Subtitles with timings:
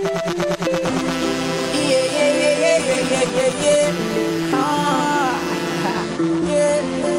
[0.00, 0.10] Yeah,
[1.74, 4.54] yeah, yeah, yeah, yeah, yeah, yeah.
[4.54, 5.34] Ah,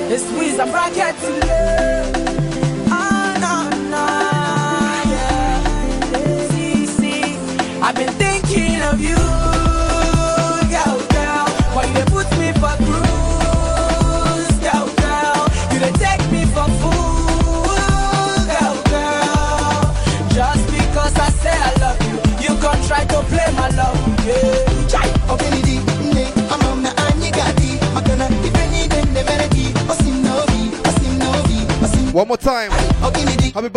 [0.10, 1.39] it's Weezer Brackets.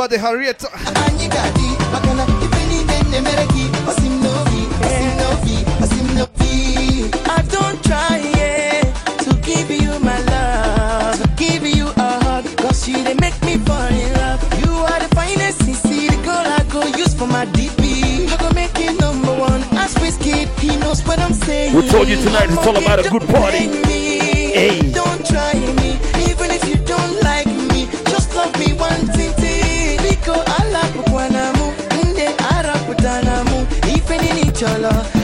[0.09, 0.64] De Harriet.
[7.24, 8.20] I don't try
[9.24, 13.59] to give you my love, to give you a hug, cause you they make me
[13.59, 14.42] fall in love.
[14.61, 18.27] You are the finest, CC, the girl I go use for my DP.
[18.28, 21.77] I go make you number one, as Whiskey, he knows what I'm saying.
[21.77, 24.02] We told you tonight it's all about a good party.
[34.62, 35.22] Ife nini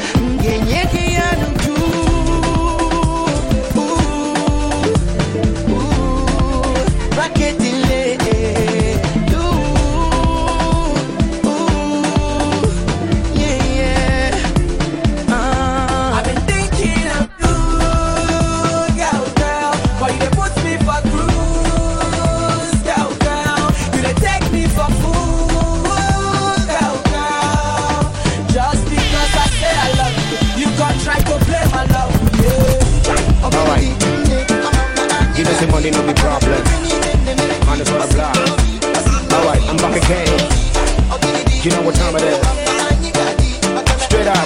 [35.89, 36.63] Give us the problem.
[37.65, 38.37] Man, it's what I block.
[39.33, 40.29] Alright, I'm back again.
[41.65, 42.37] You know what time it is?
[44.05, 44.37] Straight up.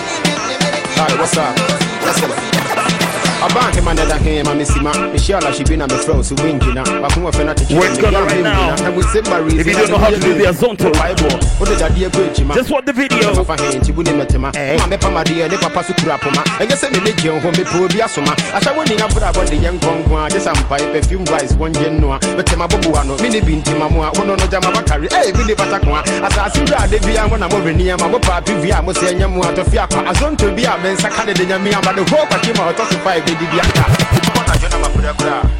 [0.96, 1.56] Alright, what's up?
[2.04, 2.51] Let's go.
[3.42, 4.92] About him under the hand, my missy ma.
[5.10, 6.84] Michelle, she been on the floor, so win, you know.
[6.84, 7.64] But who are finna to
[8.00, 8.78] gonna right now?
[8.86, 10.94] And we sit by If you don't know how to do the azonto,
[11.58, 12.56] what did that dear great, man?
[12.56, 13.34] just watch the video.
[13.34, 14.44] Of a hand, you wouldn't met him.
[14.44, 14.54] I'm
[14.92, 16.46] a pama dear, the papa sucrapoma.
[16.60, 18.34] And you send me the young home before be a summer.
[18.54, 22.18] I shall win up for the young Kongwa, some pipe, perfume rice, one genoa.
[22.22, 26.06] But Tema Bobuano, mini binti mamma, one on the Jamabakari, eh, Billy Patakwa.
[26.22, 29.26] As I see that, they be a one I'm over near my papa, Via, Mosenia,
[29.26, 31.44] Muato Fiaka, as on to be a man, Sakada de
[33.32, 35.51] Yamia, but the whole Pakima, or 25,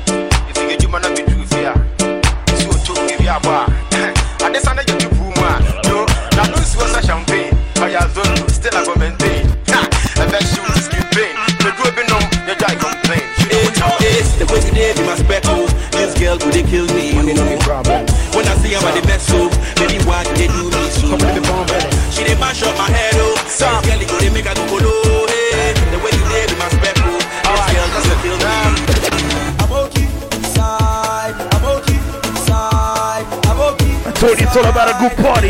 [34.55, 35.49] it's all about a good party.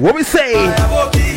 [0.00, 1.31] What we say?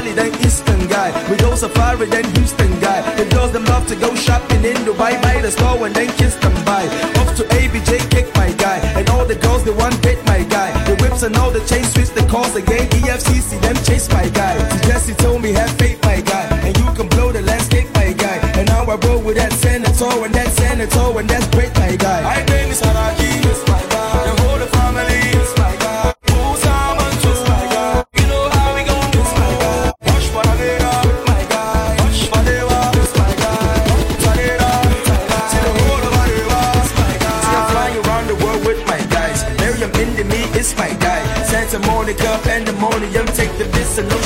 [0.00, 1.10] Cali, then Eastern guy.
[1.30, 3.00] We go safari, then Houston guy.
[3.16, 6.36] The girls them love to go shopping in Dubai, buy the store and then kiss
[6.36, 6.84] them by.
[7.20, 8.78] Off to ABJ, kick my guy.
[8.96, 10.70] And all the girls they want date my guy.
[10.88, 12.88] The whips and all the chain switch the calls again.
[12.88, 14.56] EFCC them chase my guy.
[14.88, 16.46] Jesse told me have faith my guy.
[16.64, 18.38] And you can blow the landscape my guy.
[18.58, 21.69] And now I roll with that senator and that senator and that's great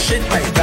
[0.05, 0.54] shit, my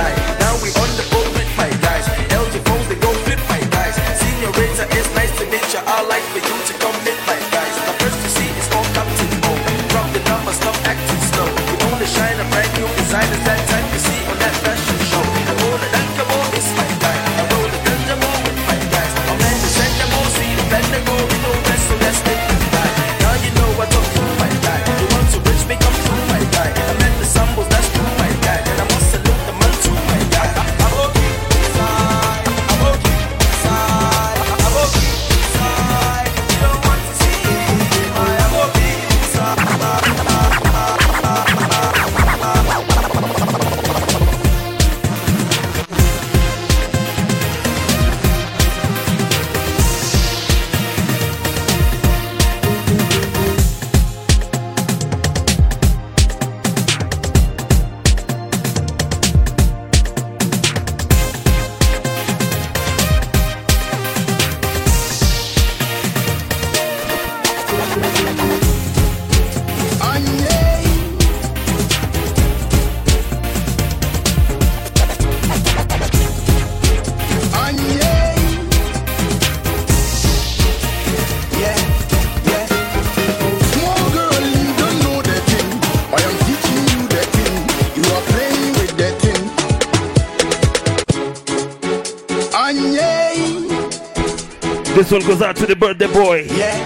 [95.12, 96.48] One goes out to the birthday boy.
[96.52, 96.78] Yeah,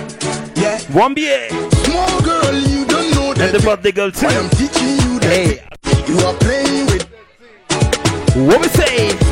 [0.55, 0.79] yeah.
[0.93, 1.47] One BA.
[1.49, 3.53] Small girl, you don't know that.
[3.53, 4.25] And the birthday girl too.
[4.25, 5.29] I am teaching you that.
[5.29, 5.67] Hey.
[6.07, 7.03] You are playing with.
[8.35, 9.24] What we say?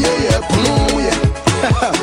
[0.00, 1.96] yeah, yeah, yeah.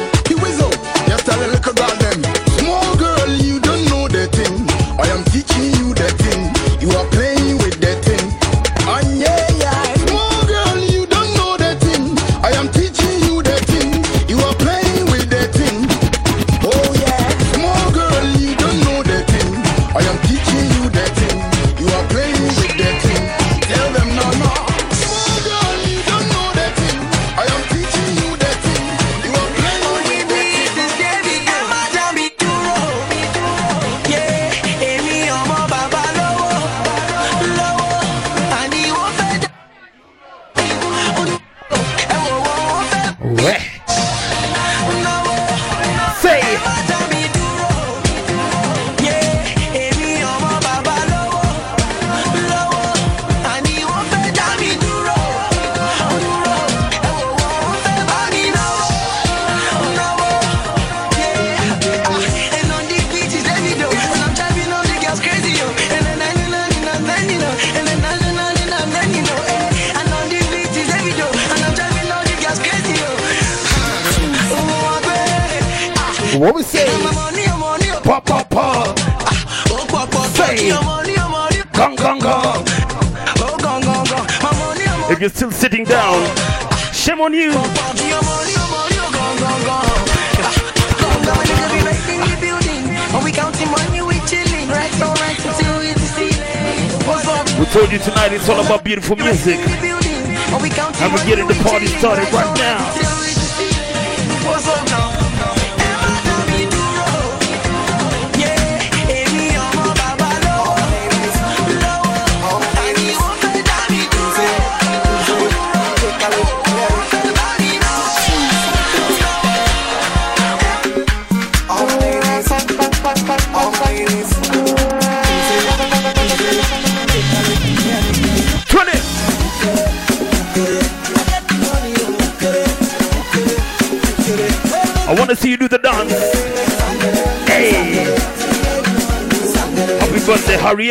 [98.87, 99.17] beautiful.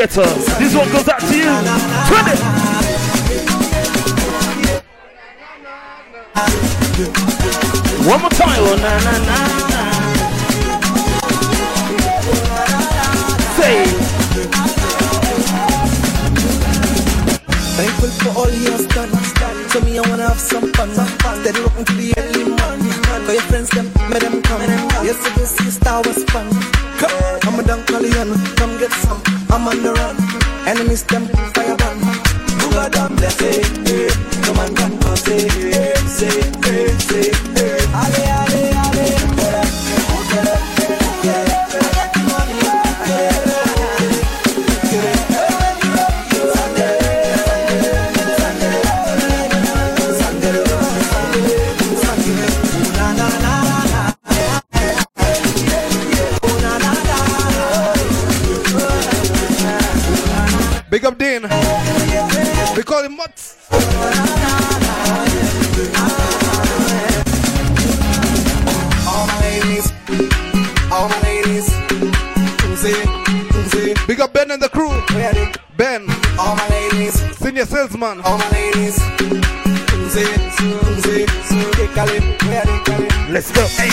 [0.07, 0.23] better.
[0.59, 1.06] This one goes
[81.97, 83.33] mze, kale, where they, kale.
[83.33, 83.63] Let's go.
[83.63, 83.91] Hey,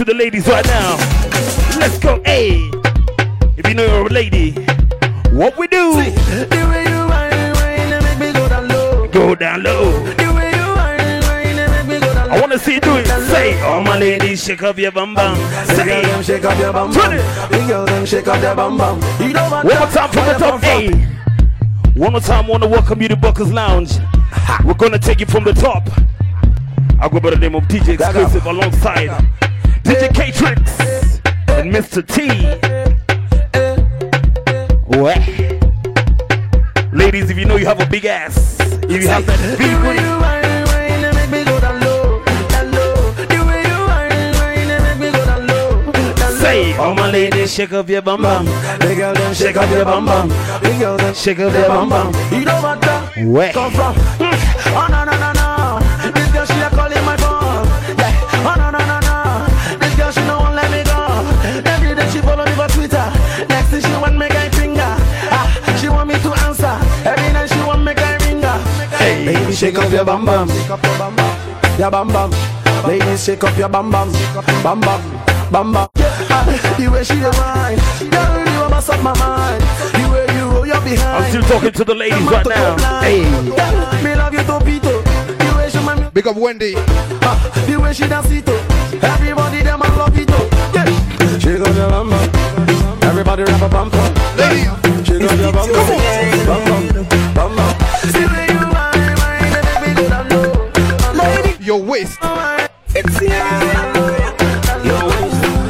[0.00, 0.96] to the ladies right now.
[1.78, 2.22] Let's go.
[2.24, 2.70] Hey,
[3.58, 4.52] if you know you're a lady,
[5.30, 5.92] what we do?
[5.92, 9.08] The way you whine, make me go down low.
[9.08, 9.92] Go down low.
[10.14, 12.34] The way you whine, make me go down low.
[12.34, 13.06] I want to see you do it.
[13.28, 15.36] Say, all my ladies, shake up your bum bum.
[15.36, 17.10] Big girl, Say, them shake up your bum bum.
[17.50, 19.02] Big girl, them shake up their bum bum.
[19.20, 19.66] You know what?
[19.66, 20.62] one more time from the top.
[20.62, 20.92] Hey,
[21.92, 22.46] one more time.
[22.46, 23.98] Want to welcome you to Buckers Lounge.
[24.64, 25.90] We're gonna take it from the top.
[26.98, 29.28] I go by the name of DJ Exclusive alongside
[29.90, 31.20] DJ K-Trix
[31.58, 31.98] and Mr.
[32.06, 32.30] T.
[34.86, 35.18] What?
[36.92, 39.98] Ladies, if you know you have a big ass, if you have that big booty,
[39.98, 42.94] you whine, whine, and go down low, down low.
[43.18, 45.82] The way you whine, whine, and make me go down low,
[46.14, 46.38] down low.
[46.38, 48.44] say, all my ladies, shake up your bum bum.
[48.78, 50.28] Big girl, them shake up their bum bum.
[50.62, 52.14] Big girl, them Shake up their your bum bum.
[52.30, 52.80] You know what?
[52.82, 53.52] that Where?
[53.52, 53.96] Come from?
[53.96, 54.76] Hmm.
[54.76, 55.39] Oh no no no no.
[69.60, 70.48] Shake up your bum bum.
[70.48, 71.78] Shake up your bum bum.
[71.78, 72.30] Your bum bum.
[72.88, 74.10] Ladies shake up your bum bum.
[74.62, 75.00] Bum bum.
[75.52, 75.88] Bum bum.
[76.32, 76.44] Ah,
[76.78, 77.76] the way she dey whine,
[78.10, 79.60] girl you a mess up my mind.
[79.92, 81.24] The way you roll your behind.
[81.24, 83.00] I'm still talking to the ladies right now.
[83.02, 83.20] Hey,
[84.02, 85.02] me love you topito.
[85.38, 86.72] The way she man, Big up Wendy.
[86.74, 88.98] the way she dance it oh.
[89.02, 90.48] Everybody them I love it oh.
[90.74, 91.38] Yeah.
[91.38, 92.30] Shake up your bum bum.
[93.02, 94.14] Everybody rap a bum bum.
[94.38, 96.46] Ladies, Shake up your bum bum.
[96.46, 96.89] Bum bum.
[101.70, 102.18] Your waist.
[102.96, 103.30] It's here.
[104.82, 105.02] your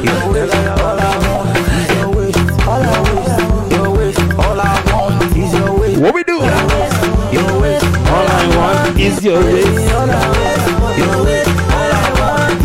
[0.00, 1.58] your waist, all I want.
[1.58, 3.72] is Your waist, all I want.
[3.72, 6.00] Your waist, all I want is your waist.
[6.00, 6.38] what we do?
[7.36, 9.92] Your waist, All I want is your waist.
[9.92, 10.22] all I
[10.80, 10.96] want.
[10.96, 12.60] Your waist, all I want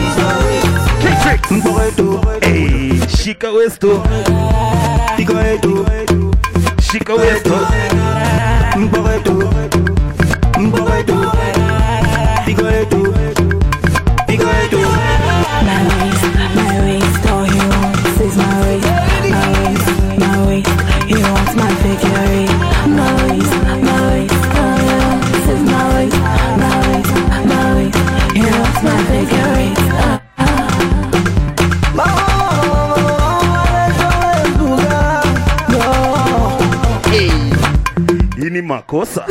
[38.95, 39.25] Hii ni makosa.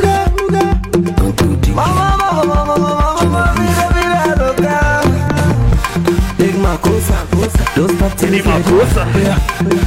[6.37, 7.13] Big Makosa,
[7.75, 8.65] don't stop till Hii ni you feel it.
[8.67, 9.05] makosa.
[9.05, 9.84] Big Makosa,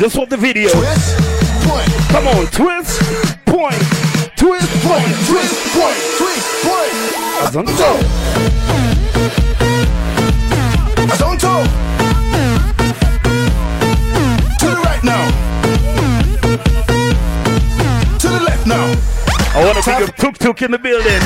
[0.00, 0.70] Just want the video.
[0.70, 1.18] Twist,
[1.68, 3.02] point, Come on, twist,
[3.44, 3.76] point,
[4.34, 5.12] twist, point.
[5.28, 6.94] twist, point, twist, point.
[7.44, 8.00] Azonto.
[11.04, 11.64] Azonto.
[14.58, 15.30] To the right now.
[18.20, 18.86] To the left now.
[19.54, 21.20] I want to big up Tuk Tuk in the building.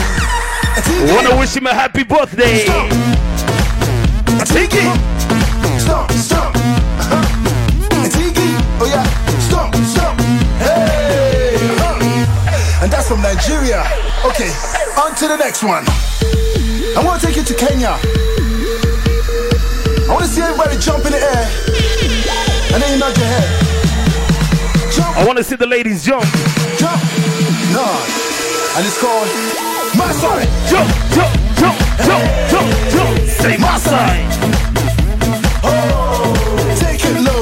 [0.76, 2.64] I want to wish him a happy birthday.
[4.46, 5.13] Tiki.
[13.44, 13.84] Nigeria.
[14.24, 14.48] Okay,
[14.96, 15.84] on to the next one.
[16.96, 17.92] I want to take you to Kenya.
[20.00, 21.44] I want to see everybody jump in the air.
[22.72, 23.44] And then you nod your head.
[24.96, 26.24] Jump, I want to see the ladies jump.
[26.80, 26.96] jump,
[27.76, 28.08] nod.
[28.80, 29.28] And it's called
[29.92, 30.48] My Side.
[30.72, 33.28] Jump, jump, jump, jump, jump, jump.
[33.28, 34.24] Say my side.
[35.62, 37.33] Oh, take it low.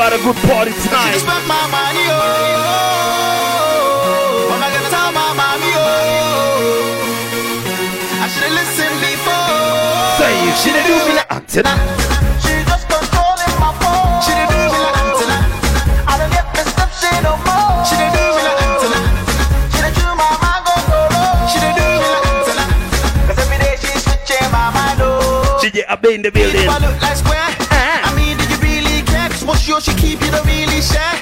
[0.00, 1.18] About a good party She tonight.
[1.20, 2.16] spent my money, oh.
[4.48, 5.84] Am I gonna tell my mommy, oh?
[8.24, 9.60] I should've listened before.
[10.16, 11.76] Say you should do me like antenna.
[12.40, 14.24] She just controlling my phone.
[14.24, 15.36] She done do me like antenna.
[16.08, 17.84] I don't get perception no more.
[17.84, 19.00] She done do me like antenna.
[19.68, 21.22] She done do my mind go solo.
[21.52, 22.64] She done do me like antenna.
[23.28, 25.60] 'Cause every day she's switching my mind, oh.
[25.60, 26.64] She get up in the building.
[26.64, 27.52] Do I look like square?
[29.50, 31.19] What's yours, she keep you don't really share.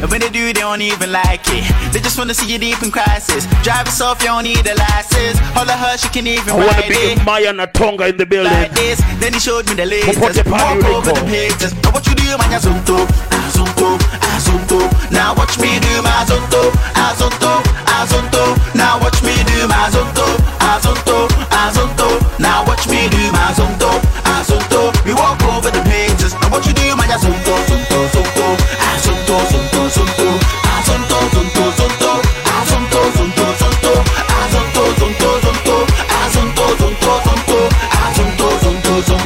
[0.00, 1.66] And when they do, they don't even like it.
[1.92, 3.46] They just wanna see you deep in crisis.
[3.62, 5.38] Drive yourself, you don't need a license.
[5.56, 8.16] All of her, she can even I want to ride be it Maya Natonga in
[8.16, 8.52] the building.
[8.52, 9.00] like this.
[9.20, 10.18] Then he showed me the latest.
[10.20, 11.74] Walk over the pages.
[11.82, 12.96] Now what you do, man, ya zonto,
[13.34, 14.78] azonto, ah, azonto.
[14.86, 17.52] Ah, now watch me do my zonto, azonto,
[17.86, 18.44] ah, azonto.
[18.74, 20.26] Now watch me do my zonto,
[20.62, 22.08] azonto, azonto.
[22.38, 23.67] Now watch me do my zonto,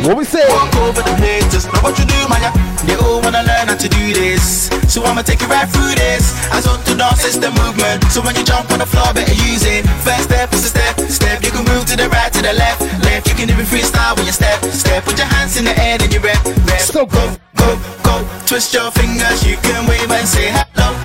[0.02, 0.42] What we say?
[0.50, 1.66] Walk over the haters.
[1.70, 2.42] Now what you do, man?
[2.42, 2.50] ya?
[2.82, 4.66] They all wanna learn how to do this.
[4.90, 6.34] So I'ma take you right through this.
[6.50, 8.02] Azonto dance is the movement.
[8.10, 9.86] So when you jump on the floor, better use it.
[10.02, 10.98] First step is a step.
[11.06, 11.44] Step.
[11.44, 12.82] You can move to the right, to the left.
[13.06, 13.28] Left.
[13.28, 14.58] You can even freestyle when you step.
[14.74, 15.04] Step.
[15.04, 16.42] Put your hands in the air, then you rep.
[16.66, 16.80] Rep.
[16.80, 18.26] So go, go, go.
[18.44, 19.46] Twist your fingers.
[19.46, 20.98] You can wave and say hello,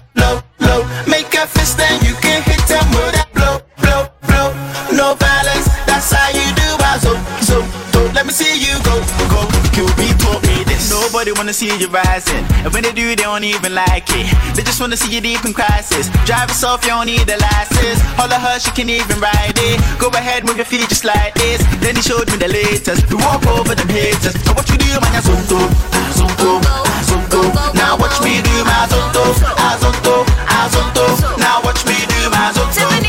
[11.28, 14.32] Nobody wanna see you rising, and when they do, they don't even like it.
[14.56, 16.08] They just wanna see you deep in crisis.
[16.24, 18.00] Drive yourself, you don't need a license.
[18.16, 20.00] All of her, she can even ride it.
[20.00, 21.60] Go ahead, move your feet just like this.
[21.84, 23.12] Then he showed me the latest.
[23.12, 24.40] We walk over them haters.
[24.46, 25.20] Now what you do, man?
[25.20, 25.60] Azonto,
[26.00, 27.42] azonto, ah, azonto.
[27.60, 29.24] Ah, now watch me do my azonto,
[29.68, 31.38] azonto, ah, azonto.
[31.44, 33.07] Now watch me do my azonto,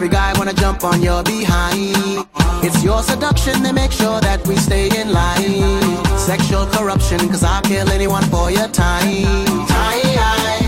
[0.00, 2.26] every guy wanna jump on your behind.
[2.64, 6.16] It's your seduction that makes sure that we stay in line.
[6.16, 10.59] Sexual corruption, cause I'll kill anyone for your time.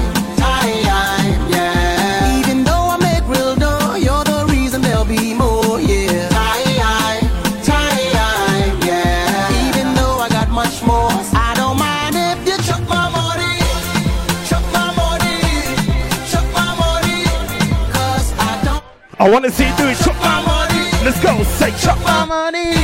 [19.23, 19.97] I want to see you do it.
[19.99, 20.83] Chop my money.
[21.05, 21.45] Let's go.
[21.45, 22.75] Say chop my money.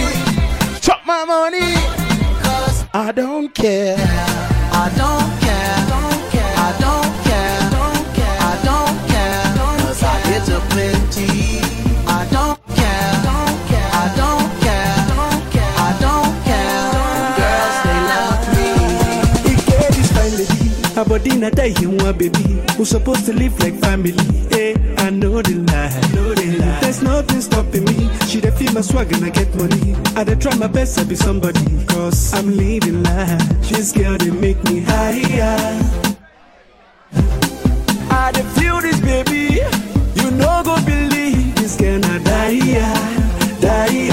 [0.80, 1.74] Chop my money.
[2.38, 3.96] Cause I don't care.
[3.98, 5.74] I don't care.
[6.54, 7.58] I don't care.
[7.74, 9.42] I don't care.
[9.82, 10.10] Cause care.
[10.10, 11.58] I get to plenty.
[12.06, 13.10] I don't care.
[13.26, 13.90] Don't care.
[13.90, 15.74] I don't care.
[15.74, 16.86] I don't care.
[17.34, 18.70] Girls, they love me.
[19.42, 20.70] He get his fine lady.
[21.08, 22.62] Body not die, he baby.
[22.76, 24.14] Who's supposed to live like family?
[24.50, 25.67] Hey, I know the
[26.88, 28.08] there's nothing stopping me.
[28.28, 29.94] She feel my swag and I get money.
[30.16, 32.56] I try my best to be somebody, cause I'm
[33.02, 33.92] life.
[33.92, 35.58] Girl they make me higher.
[38.10, 39.60] I feel this baby,
[40.14, 42.58] you no go believe this girl die,
[43.60, 44.08] die.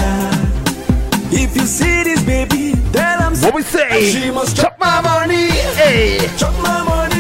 [1.31, 3.35] If you see this baby, then I'm.
[3.38, 4.11] What we say?
[4.11, 5.47] She must chop my money,
[5.79, 6.27] hey.
[6.38, 7.14] Chop my money.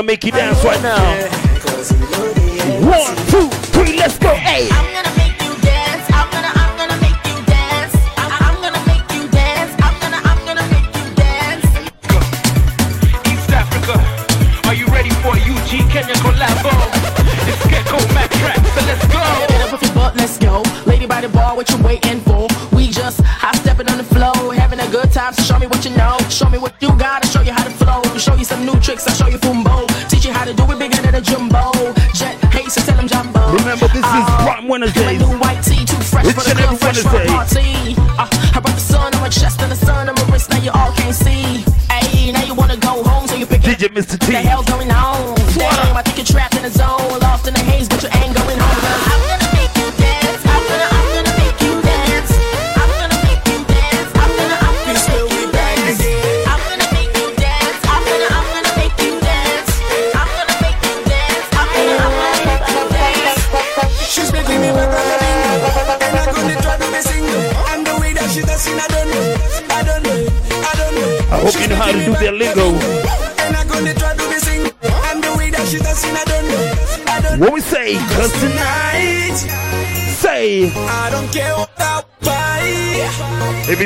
[0.00, 0.96] Gonna make you dance right now.
[2.88, 4.34] One, two, three, let's go.
[4.34, 4.89] Hey.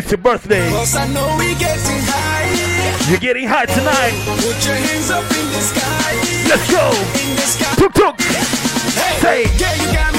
[0.04, 0.68] it's your birthday.
[0.68, 2.00] Getting
[3.08, 4.12] You're getting high tonight.
[4.36, 6.14] Put your hands up in the sky.
[6.48, 6.92] Let's go.
[7.76, 8.20] Tuk tuk.
[8.20, 9.42] Hey, Say.
[9.58, 10.13] Yeah,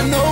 [0.00, 0.29] I know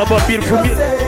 [0.00, 0.99] all about beautiful music.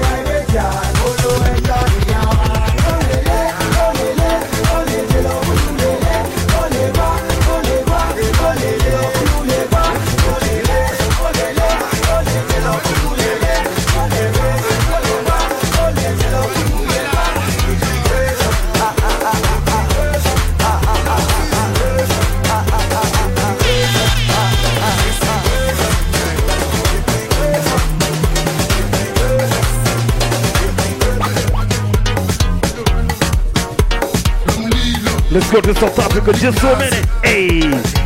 [35.33, 37.07] Let's go to South Africa just a minute.
[37.25, 37.61] Hey,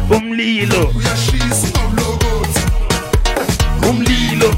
[0.08, 0.92] umlilo.
[3.82, 4.50] Umlilo.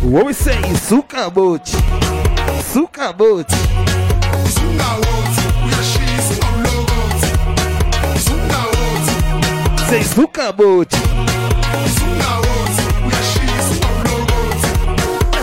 [0.00, 0.62] What we say?
[0.74, 1.76] Suka bochi.
[2.72, 3.58] Suka bochi.
[9.90, 12.41] Say suka bochi.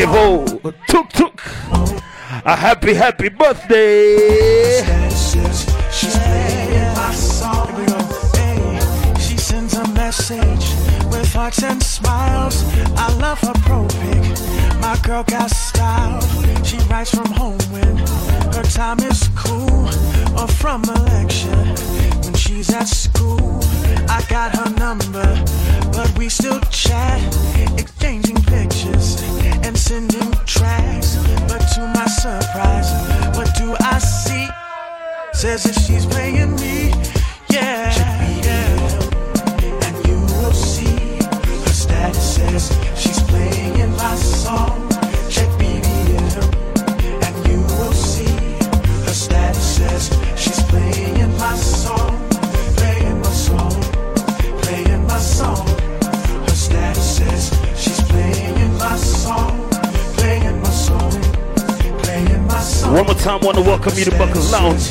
[0.00, 1.42] Tuk Tuk.
[2.46, 4.80] A happy, happy birthday.
[9.18, 10.64] She sends a message
[11.12, 12.64] with hearts and smiles.
[12.96, 14.80] I love her pro pic.
[14.80, 16.22] My girl got style.
[16.64, 17.98] She writes from home when
[18.54, 19.86] her time is cool
[20.40, 21.64] or from a lecture
[22.24, 23.60] when she's at school.
[24.08, 25.44] I got her number,
[25.92, 27.20] but we still chat
[29.90, 31.16] sending tracks,
[31.48, 32.92] but to my surprise,
[33.36, 34.46] what do I see?
[35.32, 36.89] Says if she's playing me.
[63.20, 64.90] Time, want to welcome you to Buckle Lounge.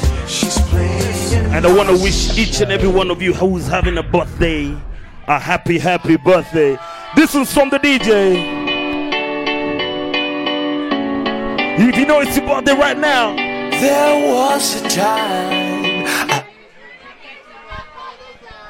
[1.52, 4.76] And I want to wish each and every one of you who's having a birthday
[5.28, 6.78] a happy, happy birthday.
[7.16, 8.36] This is from the DJ.
[11.80, 16.06] If you know it's your birthday right now, There was a time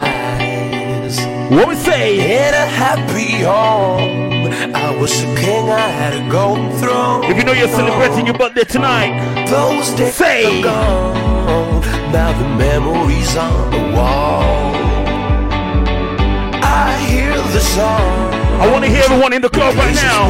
[0.01, 2.47] I what we say?
[2.47, 4.28] in a happy home.
[4.61, 7.23] I was a king, I had a golden throne.
[7.23, 10.59] If you know you're celebrating your birthday tonight, Those days Say.
[10.59, 11.81] are gone.
[12.11, 14.75] Now the memories on the wall.
[16.61, 18.33] I hear the song.
[18.59, 20.27] I want to hear everyone in the club right now.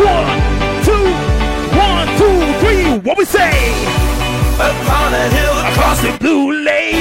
[0.00, 0.28] One,
[0.88, 1.06] two,
[1.76, 2.98] one, two, three.
[3.06, 3.52] What we say?
[4.56, 6.94] Upon a hill Across the blue lake,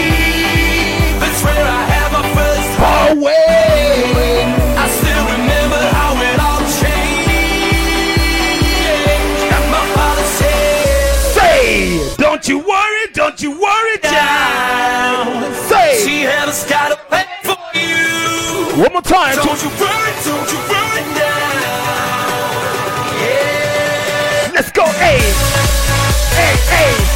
[1.21, 4.64] That's where I had my first far away.
[12.35, 15.55] Don't you worry, don't you worry, child.
[15.69, 18.81] Say, She has got a pay for you.
[18.83, 19.35] one more time.
[19.37, 21.63] Don't you worry, don't you worry now.
[23.23, 24.51] Yeah.
[24.53, 25.19] Let's go, hey,
[26.35, 27.14] hey, hey.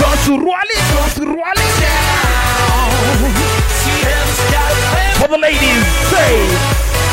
[0.00, 2.86] Don't you roll it, don't you roll it down.
[5.20, 6.32] For the ladies, say,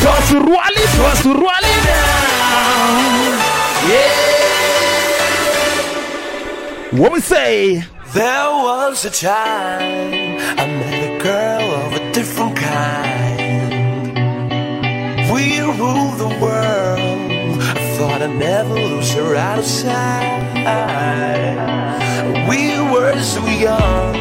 [0.04, 2.94] don't you roll it, don't you roll it down.
[3.90, 4.34] Yeah.
[7.00, 7.84] What we say?
[8.14, 13.64] There was a time I met a girl of a different kind.
[15.32, 17.62] We ruled the world.
[17.62, 20.34] I thought I'd never lose her out of sight.
[22.54, 24.16] We were so young.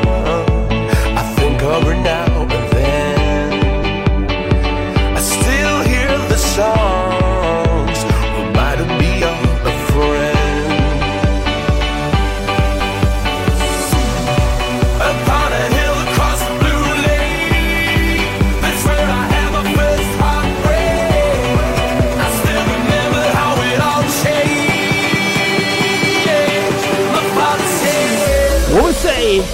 [1.21, 3.53] I think of her now and then.
[5.15, 7.02] I still hear the songs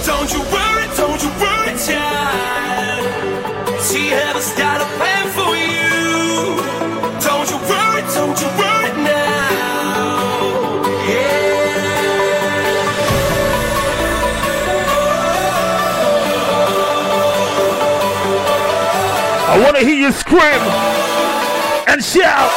[0.05, 3.03] Don't you worry, don't you worry, child.
[3.81, 6.61] She has got a plan for you.
[7.25, 9.49] Don't you worry, don't you worry now.
[11.09, 11.49] Yeah.
[19.49, 20.61] I want to hear you scream
[21.87, 22.51] and shout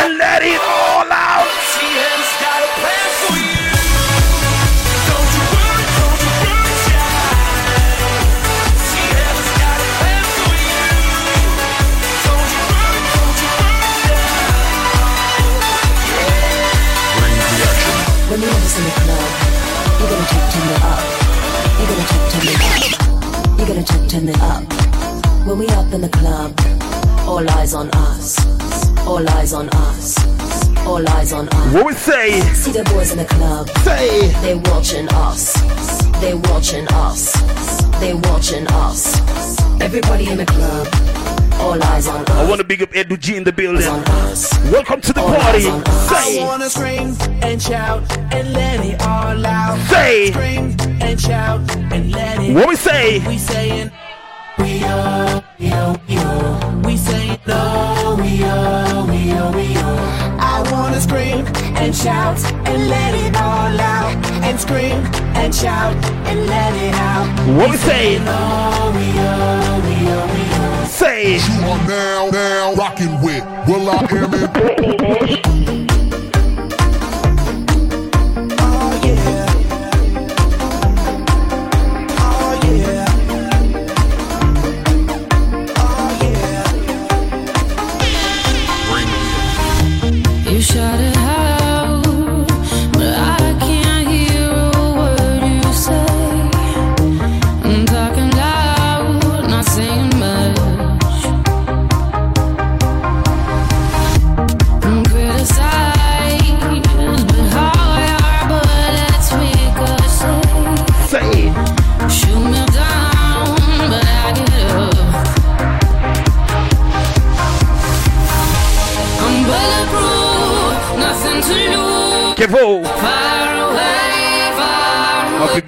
[0.00, 0.79] and let it
[18.40, 19.30] worry, When we have this in the club,
[20.00, 21.00] you're gonna check turn it up.
[21.78, 23.58] You're gonna check turn it up.
[23.58, 25.46] You're gonna check turn it up.
[25.46, 26.54] When we up in the club,
[27.28, 28.38] all eyes on us.
[29.06, 30.16] All eyes on us.
[30.86, 31.74] All eyes on us.
[31.74, 32.40] What we say?
[32.54, 33.68] See the boys in the club.
[33.80, 34.32] Say.
[34.42, 35.54] They watching us.
[36.20, 37.32] They're watching us.
[38.00, 39.16] They're watching us.
[39.80, 41.09] Everybody in the club.
[41.62, 43.84] I want to big up Edu G in the building.
[44.72, 45.58] Welcome to the All party.
[45.58, 46.10] eyes on us.
[46.10, 48.02] I Say, wanna scream and shout
[48.32, 49.78] and let it all out.
[49.90, 50.30] say.
[50.32, 51.60] Scream and shout
[51.92, 52.54] and let it.
[52.54, 53.18] What we say?
[53.28, 53.90] We saying
[54.58, 56.76] we are, we are, we are.
[56.80, 60.00] We saying no, we are, we are, we are.
[60.40, 61.44] I wanna scream
[61.76, 62.38] and shout
[62.70, 64.16] and let it all out.
[64.48, 65.04] And scream
[65.36, 65.94] and shout
[66.26, 67.28] and let it out.
[67.58, 68.18] What we say?
[68.18, 70.59] No, we are, we are, we are.
[70.90, 71.36] Say.
[71.36, 74.50] You are now, now rocking with will.i.am in
[75.02, 76.09] Oh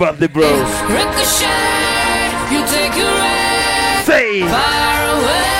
[0.02, 0.42] birthday, bro.
[0.90, 1.46] Ricochet,
[2.50, 4.40] you take your aim Say.
[4.42, 5.51] far away,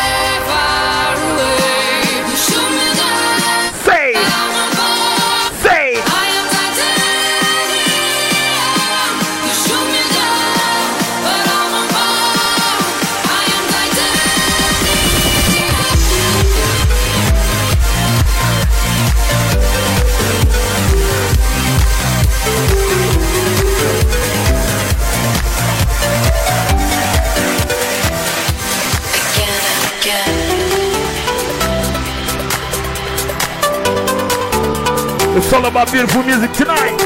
[35.73, 37.01] about beautiful music tonight.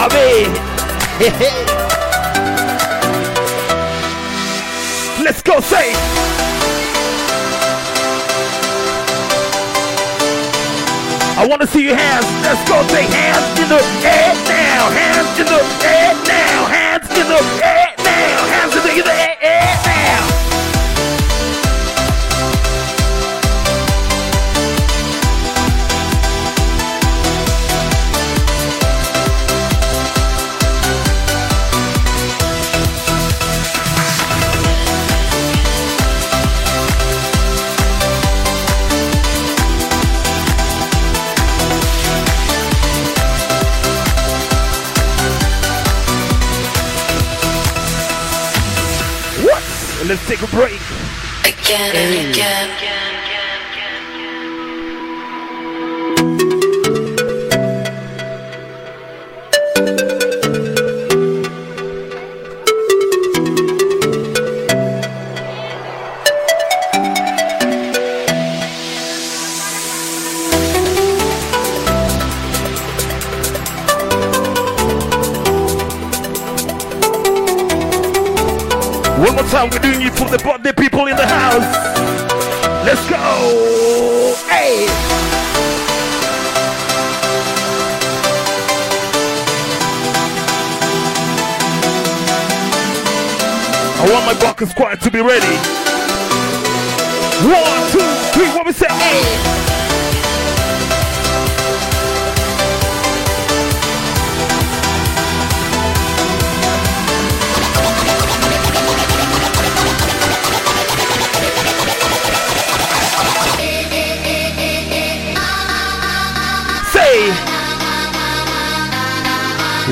[0.00, 0.48] Abe.
[5.22, 5.92] Let's go, say.
[11.36, 12.24] I want to see your hands.
[12.42, 14.88] Let's go, say hands in the air now.
[14.88, 16.64] Hands in the air now.
[16.72, 17.83] Hands in the air
[50.14, 50.80] Let's take a break.
[51.44, 52.93] Again and again.
[80.16, 81.64] For the birthday people in the house.
[82.84, 84.36] Let's go.
[84.48, 84.86] Hey.
[93.96, 95.56] I want my Buckle Squad to be ready.
[97.48, 98.00] One, two,
[98.32, 98.88] three, what we say?
[98.88, 99.53] Hey.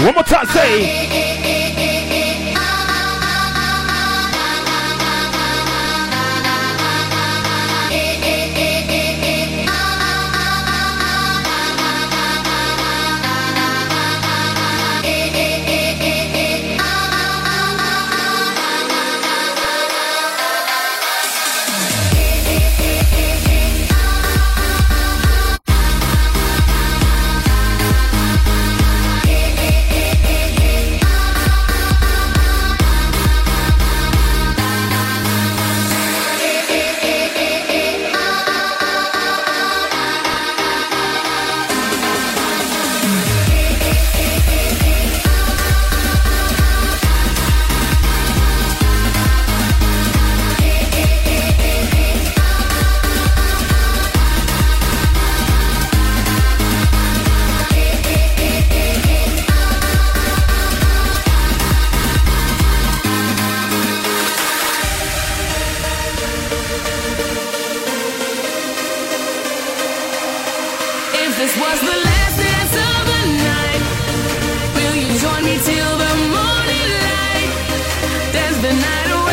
[0.05, 1.22] One more time, say.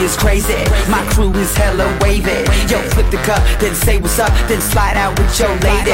[0.00, 0.56] is crazy.
[0.88, 2.44] My crew is hella waving.
[2.68, 5.92] Yo, flip the cup, then say what's up, then slide out with your lady.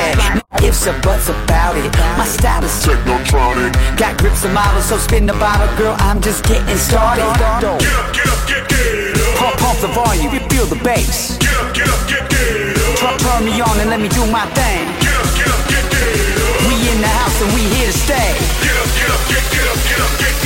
[0.62, 1.90] Ifs or buts about it.
[2.16, 3.74] My style is technotronic.
[3.98, 5.96] Got grips and models, so spin the bottle, girl.
[5.98, 7.22] I'm just getting started.
[7.22, 9.38] Get up, get up, get, get up.
[9.38, 11.36] Pump, pump the volume, feel the bass.
[11.38, 12.98] Get up, get up, get, get up.
[12.98, 14.86] Turn, turn me on and let me do my thing.
[15.02, 16.68] Get up, get up, get, get up.
[16.70, 18.30] We in the house and we here to stay.
[18.62, 20.45] Get up, get up, get, get up, get up, get, get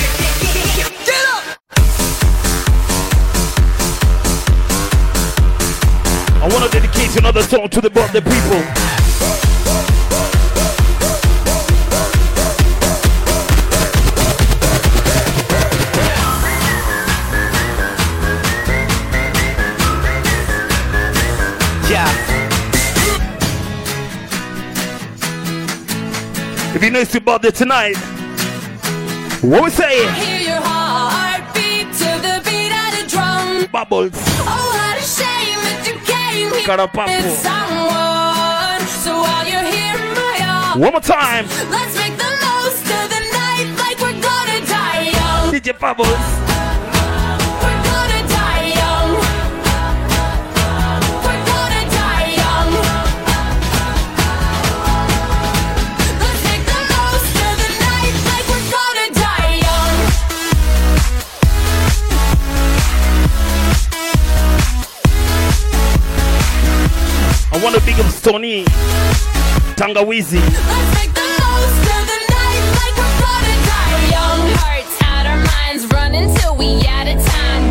[6.60, 8.60] want to dedicate another song to the brother people.
[21.88, 22.06] Yeah.
[26.74, 27.96] If you know it's your birthday tonight,
[29.40, 30.06] what we say?
[30.06, 30.60] I hear your
[31.92, 33.66] to the beat drum.
[33.72, 34.29] Bubbles.
[36.70, 37.10] Karapapu.
[39.02, 39.10] So
[40.78, 41.48] one more time.
[41.68, 45.52] Let's make the most of the night like we're gonna die young.
[45.52, 46.39] DJ Bubbles.
[67.90, 68.64] big up Stony,
[69.74, 70.38] Tangawizi.
[70.38, 71.10] Like
[74.10, 77.69] Young hearts out minds, running till we out of time.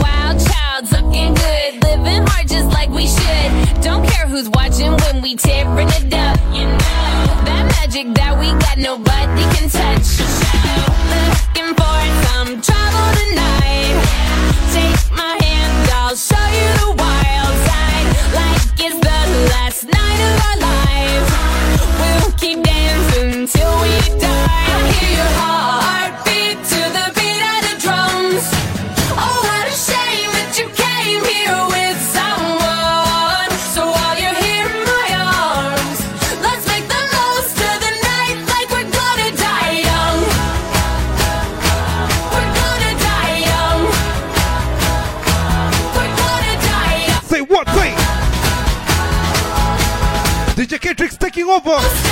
[51.62, 52.09] 不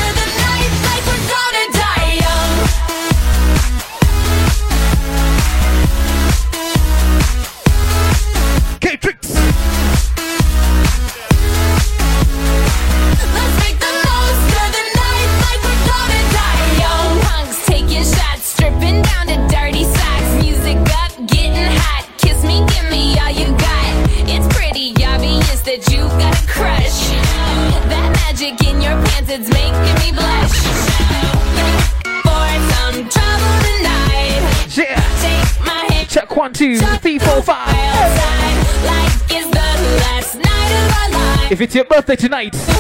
[42.38, 42.77] night.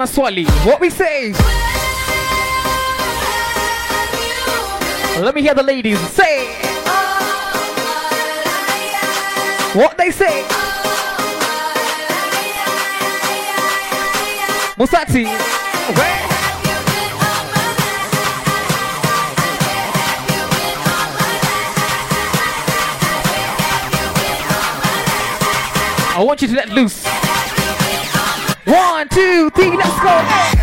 [0.00, 0.46] on a swally.
[0.64, 1.32] What we say?
[5.20, 6.46] Let me hear the ladies say
[9.74, 10.42] what they say.
[14.78, 15.26] Musati,
[15.96, 16.26] where?
[26.12, 27.09] I want you to let loose.
[28.70, 30.08] One, two, three, let's go.
[30.08, 30.59] Hey.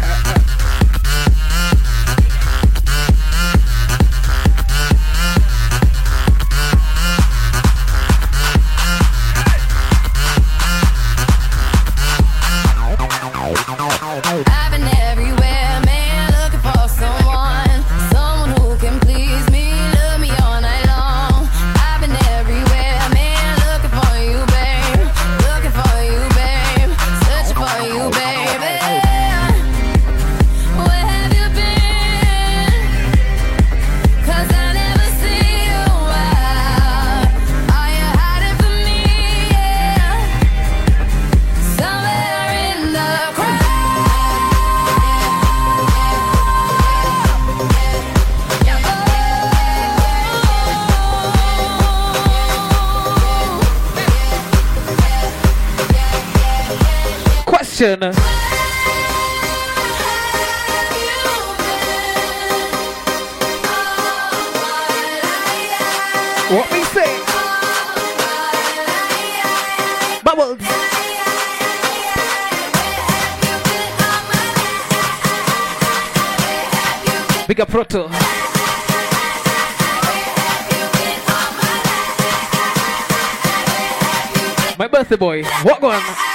[85.18, 85.44] the boy.
[85.64, 86.27] What going on?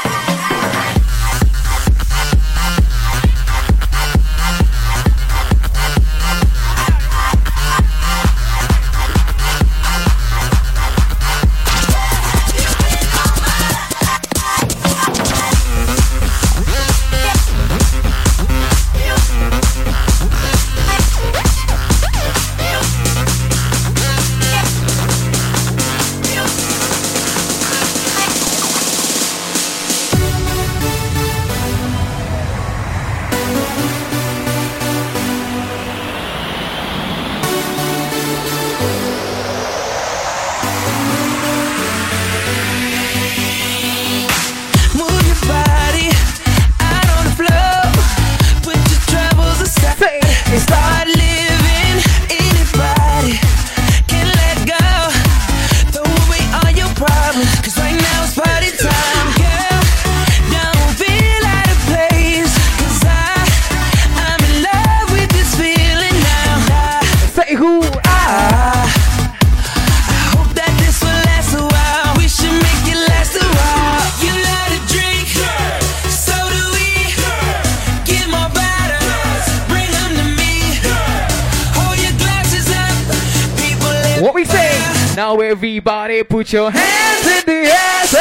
[85.24, 88.06] Now everybody put your hands in the air.
[88.06, 88.18] Say,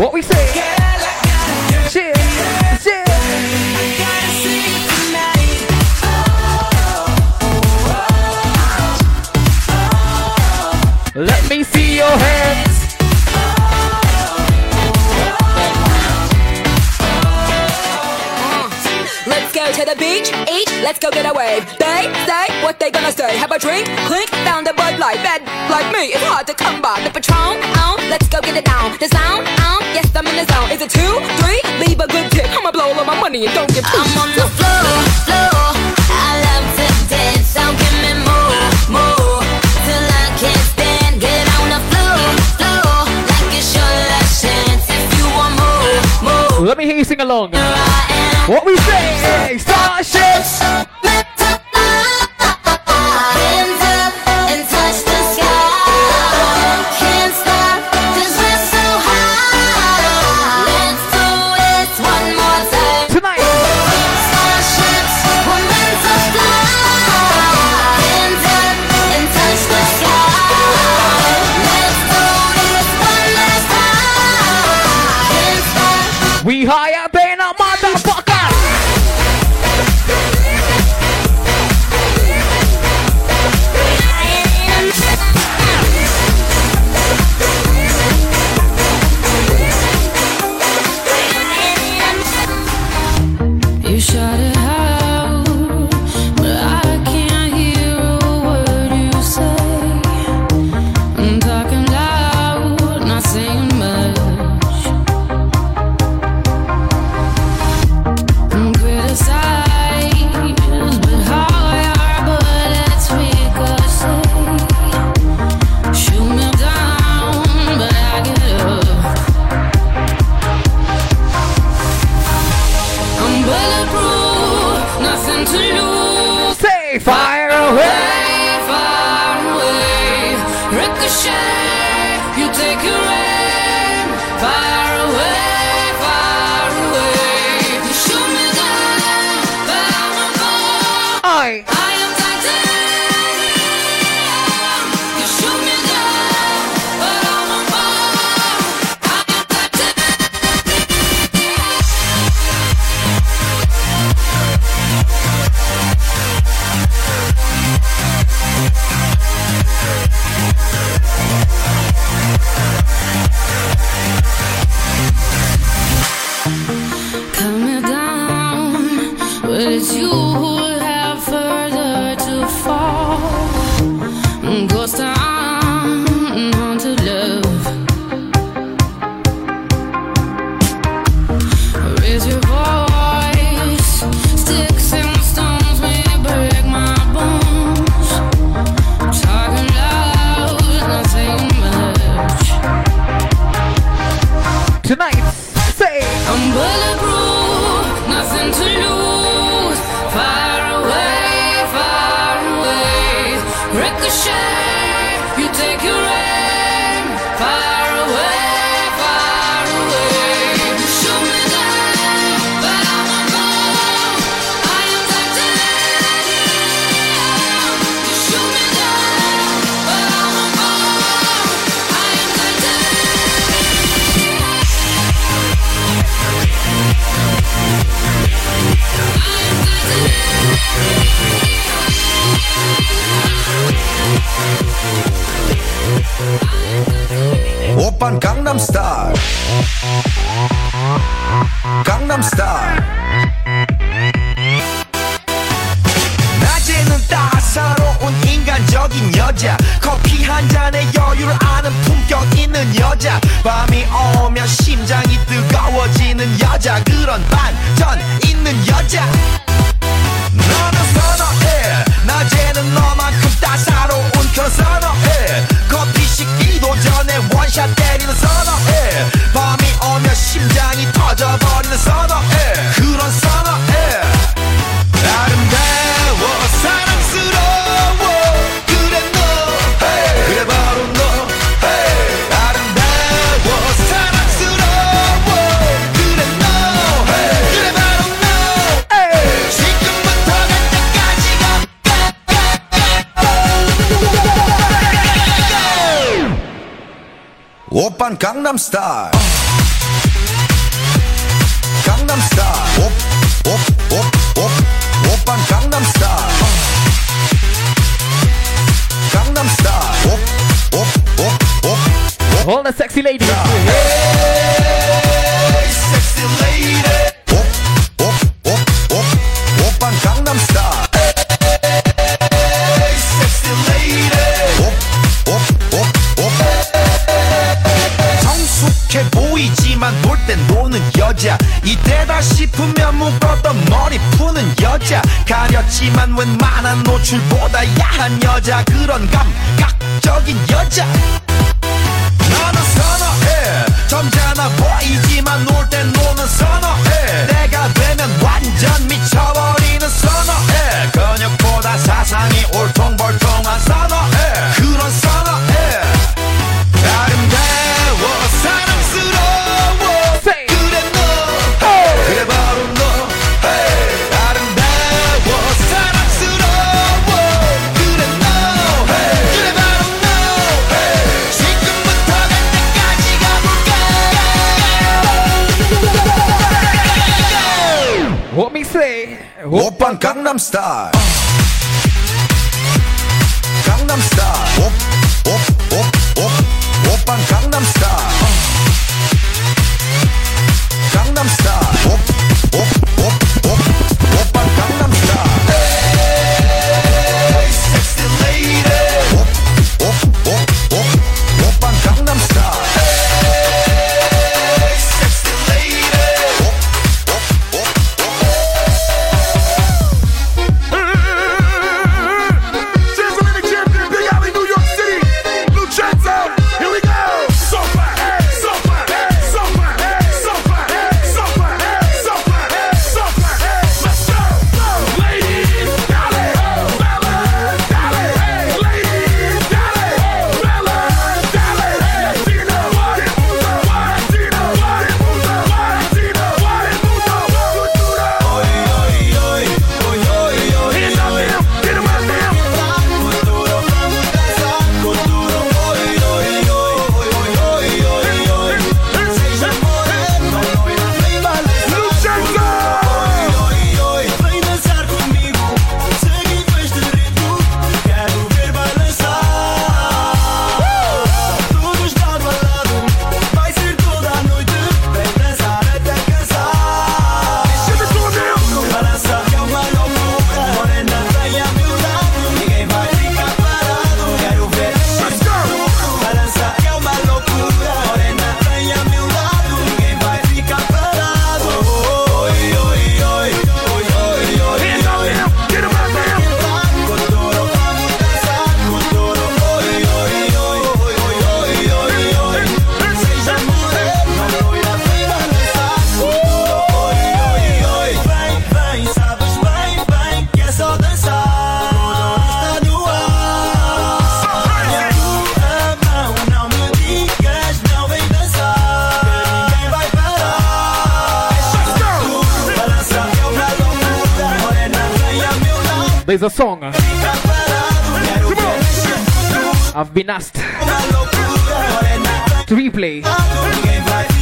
[0.00, 0.73] What we say?
[20.14, 21.66] Reach, eat, let's go get a wave.
[21.82, 23.36] They say what they gonna say.
[23.36, 25.18] Have a drink, clink, found a Bud Light.
[25.26, 27.02] Bad like me, it's hard to come by.
[27.02, 28.96] The Patron, on, let's go get it down.
[29.00, 30.70] The sound, on, yes, I'm in the zone.
[30.70, 31.60] Is it two, three?
[31.84, 32.46] Leave a good tip.
[32.56, 34.16] I'ma blow all my money and don't get pissed.
[34.16, 35.53] I'm on the floor, floor.
[46.64, 47.50] Let me hear you sing along.
[48.46, 50.93] What we say, Starships.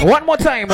[0.02, 0.66] One more time.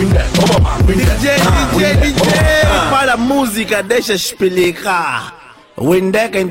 [0.00, 1.36] winda bomba DJ
[1.76, 5.38] DJ DJ para música deixa explicar
[5.78, 6.48] Winda é quem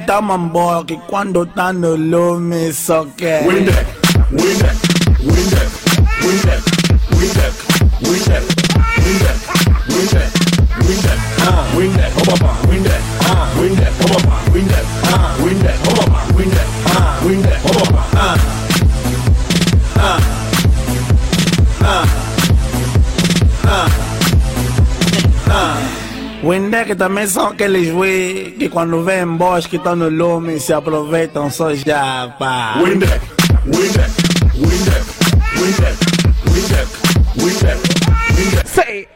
[0.86, 3.72] que quando tá no lume só quer Winda
[4.32, 4.76] Winda
[5.20, 5.62] Winda
[6.22, 6.68] Winda
[26.70, 31.49] que também são aqueles güey que quando vêem boas que estão no lume se aproveitam
[31.49, 32.76] só já, pá.
[32.84, 33.22] Windex,
[33.65, 34.11] Windex,
[34.55, 35.05] Windex,
[35.57, 35.97] Windex,
[36.45, 36.89] Windex,
[37.38, 37.80] Windex,
[38.38, 38.70] Windex.
[38.70, 39.07] Say.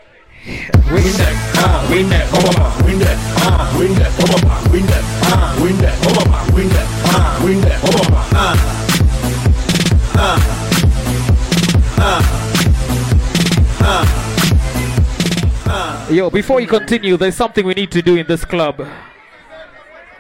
[1.57, 5.03] Ah, Windex, Obama, Windex, ah, Windex, oh, Obama, Windex,
[11.99, 12.32] ah,
[16.13, 18.87] Yo, before you continue, there's something we need to do in this club.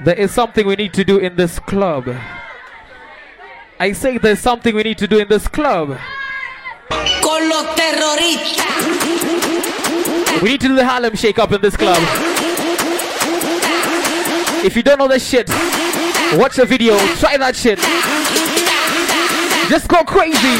[0.03, 2.09] There is something we need to do in this club.
[3.79, 5.99] I say there's something we need to do in this club.
[6.89, 8.65] Con los terroristas.
[10.41, 12.01] We need to do the Harlem Shake up in this club.
[14.65, 15.47] If you don't know this shit,
[16.39, 17.77] watch the video, try that shit.
[19.69, 20.57] Just go crazy.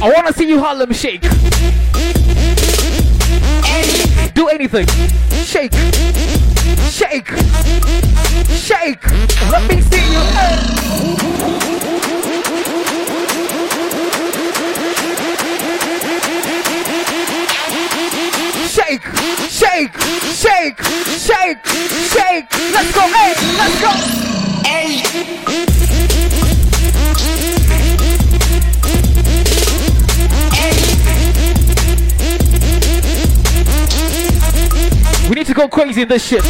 [0.00, 1.22] I wanna see you Harlem Shake.
[4.34, 4.86] Do anything.
[5.44, 5.72] Shake.
[6.88, 7.26] Shake.
[8.48, 9.04] Shake.
[9.50, 10.20] Let me see you.
[10.38, 10.56] Hey.
[18.68, 19.02] Shake,
[19.50, 19.98] shake,
[20.32, 20.80] shake,
[21.18, 21.66] shake,
[22.12, 22.46] shake.
[22.72, 23.90] Let's go, hey, let's go.
[35.28, 36.42] We need to go crazy in this shit.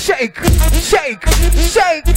[0.00, 0.36] Shake,
[0.82, 1.24] shake,
[1.70, 2.11] shake.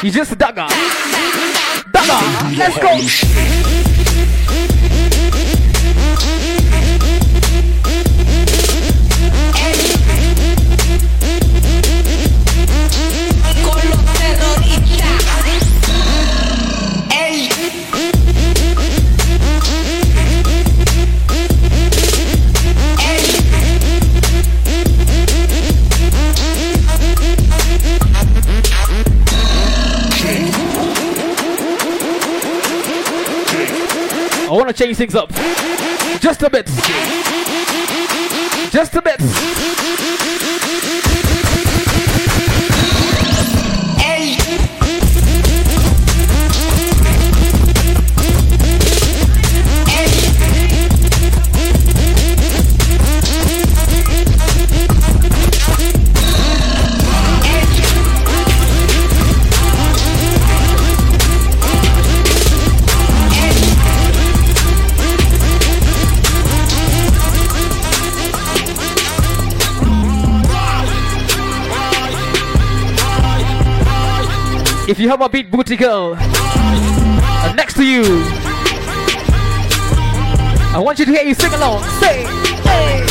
[0.00, 0.64] 你这死大哥
[1.92, 2.12] 大哥
[2.56, 3.87] let's go
[34.48, 35.28] I want to change things up.
[36.20, 36.64] Just a bit.
[38.70, 40.17] Just a bit.
[74.98, 76.16] If you have a beat booty girl
[77.54, 78.02] next to you,
[80.74, 81.84] I want you to hear you sing along.
[82.02, 82.24] Say,
[82.66, 83.06] hey.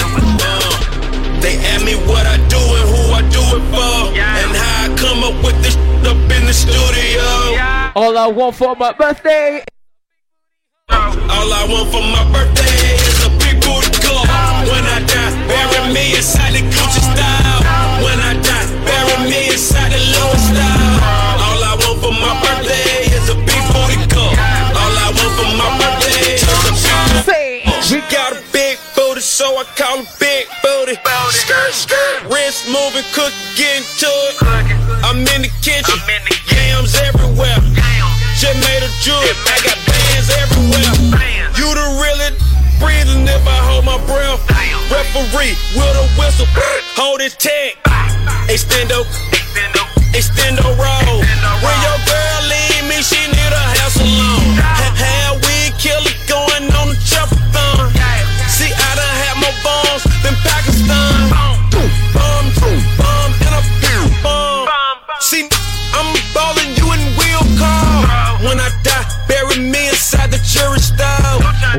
[1.40, 4.96] They ask me what I do and who I do it for, and how I
[5.00, 7.24] come up with this up in the studio.
[7.96, 9.64] All I want for my birthday.
[10.90, 14.28] All I want for my birthday is a big booty girl.
[14.68, 16.68] When I die, bury me inside the
[27.88, 31.00] She got a big booty, so I call her big booty.
[31.32, 34.36] Skirt, skirt, wrist moving, cook, getting to it.
[35.08, 35.96] I'm in the kitchen,
[36.52, 37.56] yams everywhere.
[38.36, 40.92] Just made a jewel, I got bands everywhere.
[41.56, 42.36] You the really
[42.84, 44.44] breathing if I hold my breath.
[44.92, 46.48] Referee with a whistle,
[47.00, 47.80] hold his tag.
[48.52, 49.08] Extendo,
[50.12, 51.24] extendo roll.
[51.64, 51.97] When your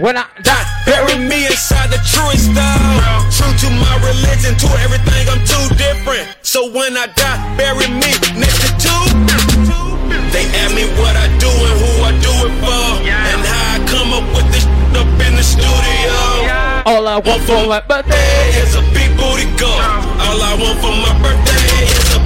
[0.09, 0.65] when I die.
[0.89, 3.21] Bury me inside the truest style.
[3.29, 6.25] True to my religion, to everything, I'm too different.
[6.41, 9.05] So when I die, bury me next to two.
[10.33, 13.79] They ask me what I do and who I do it for, and how I
[13.85, 14.65] come up with this
[14.97, 16.17] up in the studio.
[16.89, 19.77] All I want for my birthday is a big booty girl.
[20.25, 22.18] All I want for my birthday is a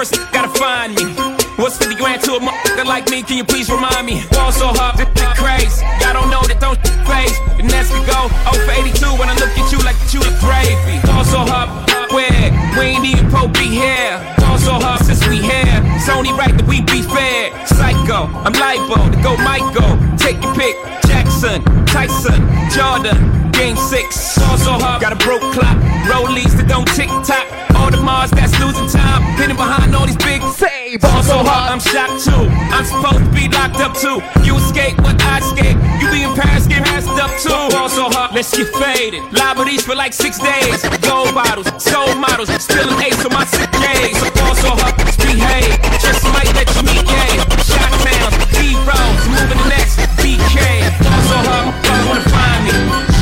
[0.00, 1.12] Gotta find me.
[1.60, 3.20] What's 50 grand to a motherfucker like me?
[3.22, 4.24] Can you please remind me?
[4.32, 5.84] Ball so hard, this shit crazy.
[6.00, 7.36] Y'all don't know that don't face.
[7.60, 10.32] And next we go, 0 for 82 when I look at you like you the
[10.40, 11.04] gravy.
[11.04, 11.68] Ball so hard,
[12.16, 12.48] where?
[12.80, 14.16] We ain't even Pope be here.
[14.40, 15.84] Ball so hard since we here.
[15.92, 17.52] It's only right that we be fair.
[17.68, 20.00] Psycho, I'm libo to go Michael.
[20.16, 20.80] Take your pick.
[21.12, 21.60] Jackson,
[22.00, 22.40] Tyson,
[22.72, 23.52] Jordan.
[23.52, 25.76] Game six, so hard, got a broke clock.
[26.08, 27.44] Rollies that don't tick tock.
[27.76, 29.20] Audemars that's losing time.
[29.36, 31.68] Hidden behind all these big say ball so hard.
[31.68, 32.48] I'm shocked too.
[32.72, 34.24] I'm supposed to be locked up too.
[34.48, 35.76] You escape, but I escape.
[36.00, 37.52] You be in Paris, get passed up too.
[37.68, 39.20] Ball so hard, let's get faded.
[39.36, 40.80] Liberties for like six days.
[41.04, 44.16] Gold bottles, soul models, spilling ace on my sick days.
[44.16, 45.76] So ball so hard, behave.
[46.00, 47.59] Just might let you meet gay.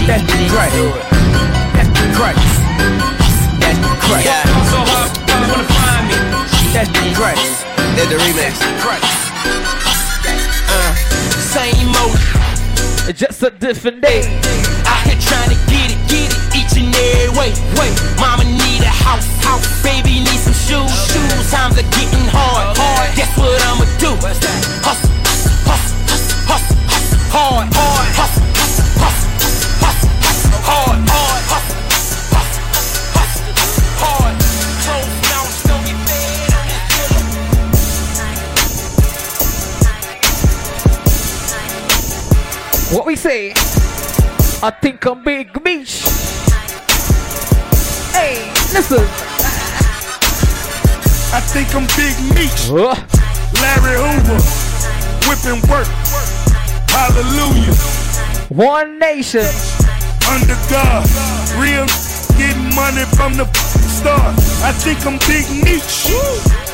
[0.09, 0.15] Me.
[0.15, 0.73] That's great.
[1.77, 2.41] That's great.
[3.61, 3.79] That's
[4.09, 4.25] great.
[4.25, 6.17] Ball so hard, you wanna find me.
[6.73, 7.37] That's the great.
[7.97, 8.57] That's the remix.
[8.81, 9.05] Great.
[10.69, 10.93] Uh,
[11.37, 12.17] same old.
[13.15, 14.21] Just a different day.
[14.87, 17.51] Out here trying to get it, get it each and every way.
[17.77, 19.65] Wait, mama need a house, house.
[19.83, 21.51] Baby need some shoes, shoes.
[21.51, 23.09] Times are getting hard, hard.
[23.17, 24.13] Guess what I'ma do?
[24.25, 24.53] Hustle,
[24.85, 25.13] hustle,
[25.69, 25.97] hustle,
[26.45, 28.09] hustle, hustle, hard, hard.
[28.13, 28.38] Hustle, hustle, hustle,
[42.91, 43.51] What we say?
[44.63, 46.09] I think I'm Big Meech.
[48.17, 49.05] Hey, listen.
[51.37, 52.71] I think I'm Big Meech.
[53.61, 54.41] Larry Hoover.
[55.29, 55.87] Whipping work.
[56.89, 57.75] Hallelujah.
[58.49, 59.45] One nation.
[60.27, 61.05] Under God.
[61.61, 61.85] Real
[62.41, 64.35] getting money from the start.
[64.65, 66.09] I think I'm Big Meech.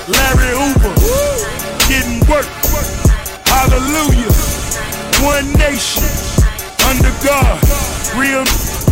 [0.06, 0.94] Larry Hoover.
[1.88, 2.46] Getting work.
[3.50, 4.53] Hallelujah.
[5.22, 6.02] One nation.
[6.88, 7.60] Under God.
[8.16, 8.44] Real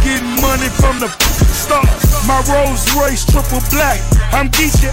[0.03, 1.09] getting money from the
[1.51, 1.89] start.
[2.27, 4.01] My Rolls Royce triple black.
[4.33, 4.93] I'm Geechee.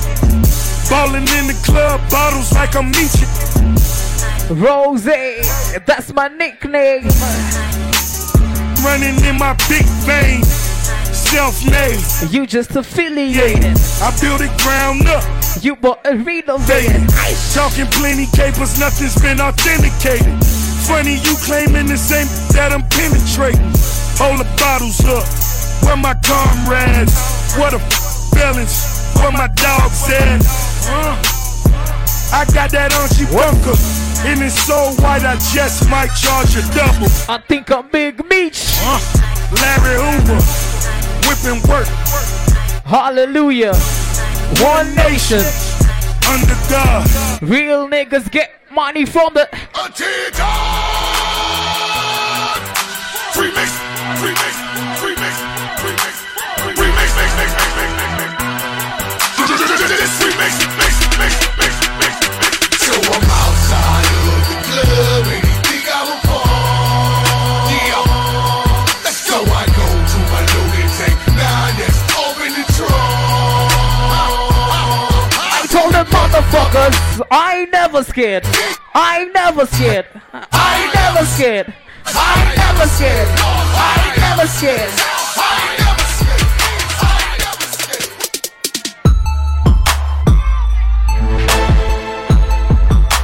[0.90, 3.28] Ballin' in the club, bottles like I'm Meechee.
[4.50, 5.04] Rose,
[5.86, 7.08] that's my nickname.
[8.84, 10.44] Running in my big vein.
[11.14, 12.32] Self-made.
[12.32, 13.78] You just affiliated.
[14.02, 15.24] I built it ground up.
[15.62, 17.08] You bought a renovated.
[17.54, 20.59] Talking plenty capers, nothing's been authenticated.
[20.90, 22.26] Funny you claiming the same
[22.58, 23.62] that I'm penetrating.
[24.18, 25.22] Hold the bottles up.
[25.86, 27.14] Where my comrades?
[27.54, 27.80] What a
[28.34, 29.14] felons?
[29.22, 30.42] Where my dogs at?
[30.90, 31.14] Uh,
[32.34, 33.78] I got that Archie Bunker.
[34.26, 37.08] And it's so white I just might charge a double.
[37.30, 38.66] I think I'm Big Meech.
[38.82, 38.98] Uh,
[39.62, 40.42] Larry Hoover.
[41.30, 41.88] Whipping work.
[42.84, 43.76] Hallelujah.
[44.58, 45.46] One nation.
[46.28, 47.08] Under God.
[47.42, 49.48] Real niggas get money from the.
[53.36, 53.70] Remix,
[54.22, 54.49] remix,
[76.50, 78.44] motherfuckers, I ain't never scared.
[78.94, 80.06] I ain't never scared.
[80.34, 81.74] I ain't never scared.
[82.06, 83.28] I ain't never scared.
[83.32, 84.90] I ain't never scared.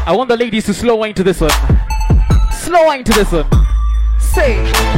[0.07, 1.49] I want the ladies to slow wine to this one.
[2.51, 3.49] Slow wine to this one.
[4.19, 4.94] Say.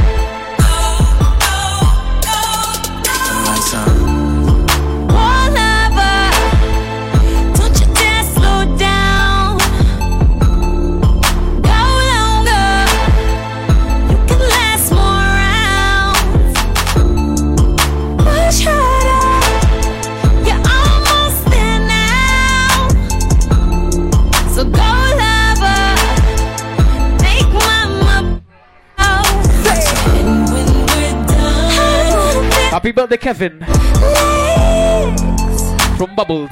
[32.78, 33.58] Happy birthday, Kevin.
[35.98, 36.48] From Bubbles.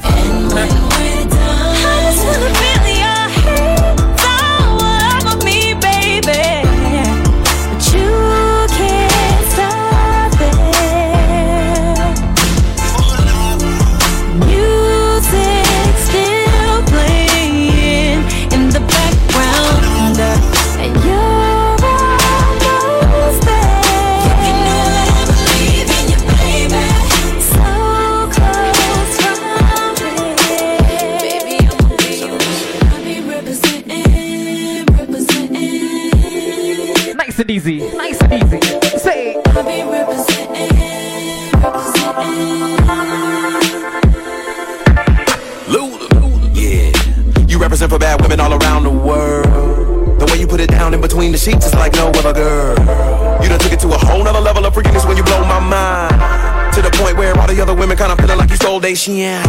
[58.97, 59.45] Shine.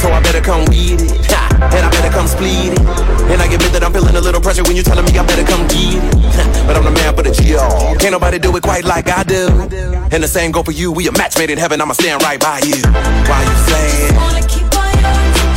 [0.00, 1.32] So I better come with it.
[1.62, 2.78] And I better come split it.
[3.30, 5.44] And I admit that I'm feeling a little pressure when you telling me I better
[5.44, 6.66] come get it.
[6.66, 7.96] But I'm the man for the G.O.
[7.98, 9.48] Can't nobody do it quite like I do.
[10.12, 10.92] And the same go for you.
[10.92, 11.80] We a match made in heaven.
[11.80, 12.82] I'ma stand right by you.
[13.30, 15.51] Why you saying?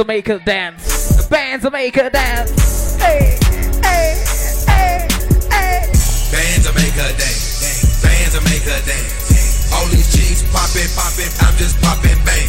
[0.00, 1.28] Will make us dance.
[1.28, 2.96] Bands will make us dance.
[2.96, 3.36] Hey,
[3.84, 4.16] hey,
[4.64, 5.04] hey,
[5.52, 5.92] hey.
[6.32, 8.00] Bands will make her dance.
[8.00, 9.68] Bands will make her dance.
[9.76, 12.48] All these chicks poppin', poppin', I'm just poppin' bang.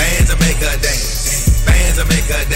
[0.00, 1.60] Bands will make her dance.
[1.68, 2.47] Bands will make her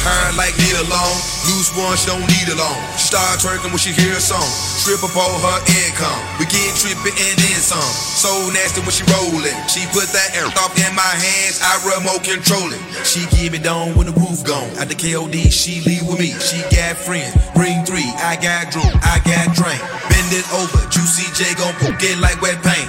[0.00, 1.18] hair like need alone.
[1.48, 2.80] Loose one, she don't need alone.
[2.96, 4.44] She start twerking when she hear a song.
[4.80, 6.20] Strip up all her income.
[6.40, 7.92] We get trippin' and then some.
[8.16, 9.56] So nasty when she rollin'.
[9.68, 11.60] She put that air off in my hands.
[11.60, 12.80] I remote control it.
[13.04, 14.68] She give me down when the roof gone.
[14.80, 16.32] At the KOD, she leave with me.
[16.40, 17.36] She got friends.
[17.52, 18.08] Bring three.
[18.24, 18.84] I got drew.
[18.84, 19.80] I got drink.
[20.08, 20.80] Bend it over.
[20.88, 22.88] Juicy J gon' poke it like wet paint.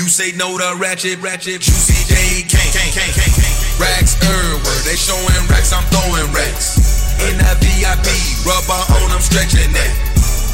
[0.00, 1.60] You say no to ratchet, ratchet.
[1.60, 3.80] Juicy J can't, can't, can't, can't.
[3.80, 4.57] Racks everywhere.
[4.84, 5.72] They showing racks.
[5.72, 6.78] I'm throwing racks.
[7.26, 8.06] In that VIP,
[8.46, 9.92] rubber on, I'm stretching that.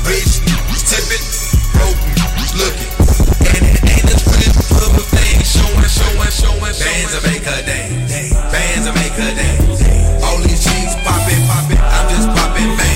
[0.07, 0.41] Bitch,
[0.89, 1.25] tipping,
[1.77, 2.01] broke,
[2.57, 2.93] looking.
[3.53, 5.37] And it ain't a pretty public thing.
[5.45, 8.33] Showing, showing, showing, Bands will make her dance.
[8.49, 9.81] Bands will make her dance.
[10.25, 11.81] All these chicks popping, popping.
[11.81, 12.94] I'm just popping, bang.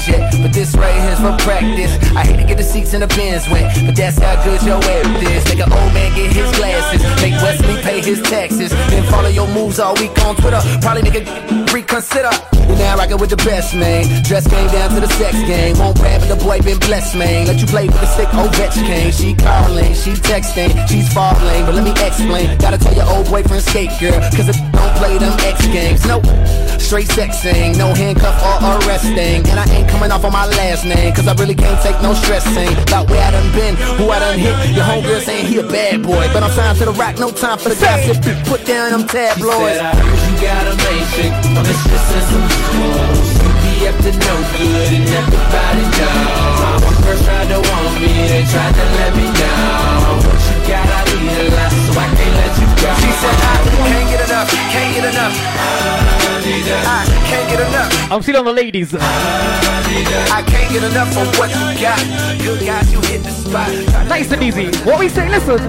[0.00, 1.92] Kids yet, but this right here's for practice.
[2.14, 4.82] I hate to get the seats in the bins wet, but that's how good your
[4.84, 5.44] air is.
[5.44, 9.48] Make an old man get his glasses, make Wesley pay his taxes, then follow your
[9.48, 10.60] moves all week on Twitter.
[10.80, 12.59] Probably make a reconsider.
[12.80, 14.08] Now rockin' with the best man.
[14.24, 15.76] Dress game down to the sex game.
[15.76, 17.46] Won't grab it, the boy been blessed, man.
[17.46, 19.12] Let you play with the sick Ovechkin.
[19.12, 22.56] She calling, she texting, she's falling, but let me explain.
[22.56, 26.06] Gotta tell your old boyfriend skate girl, cause don't play them X games.
[26.06, 26.24] Nope.
[26.80, 28.34] Straight sexing, no handcuff
[28.64, 29.44] or arresting.
[29.46, 32.14] And I ain't coming off on my last name, cause I really can't take no
[32.14, 32.72] stressing.
[32.88, 34.56] About where I done been, who I done hit.
[34.74, 37.58] Your homegirl saying he a bad boy, but I'm signed to the rock, no time
[37.58, 38.16] for the gossip.
[38.48, 40.29] Put down them tabloids.
[40.40, 43.28] Said I heard you got a main chick, but it's just in some schools.
[43.40, 46.80] You be up to no good and everybody know.
[46.80, 50.16] When first tried to want me, they tried to let me down.
[50.24, 52.88] What you got, I need a lot, so I can't let you go.
[53.04, 55.34] She said I can't get enough, can't get enough.
[56.40, 58.12] I can't get enough.
[58.12, 58.94] I'm still on the ladies.
[58.96, 62.00] I can't get enough of what you got.
[62.40, 63.68] Good guys, you hit the spot.
[64.08, 64.72] Nice and easy.
[64.88, 65.28] What we say?
[65.28, 65.60] Listen.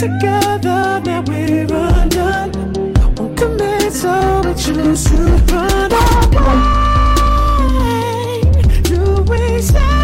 [0.00, 2.52] Together now we're undone.
[3.16, 4.40] Won't commit, so
[5.04, 5.14] to
[5.52, 5.92] run
[6.32, 6.80] away.
[8.80, 10.00] Do we separate?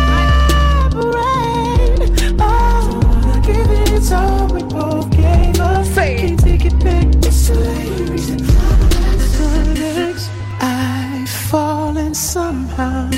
[2.39, 5.55] Oh, give it all we both gave.
[5.95, 7.07] Can't take it back.
[7.25, 7.49] It's.
[7.49, 10.29] Reason the.
[10.61, 13.11] I've fallen somehow.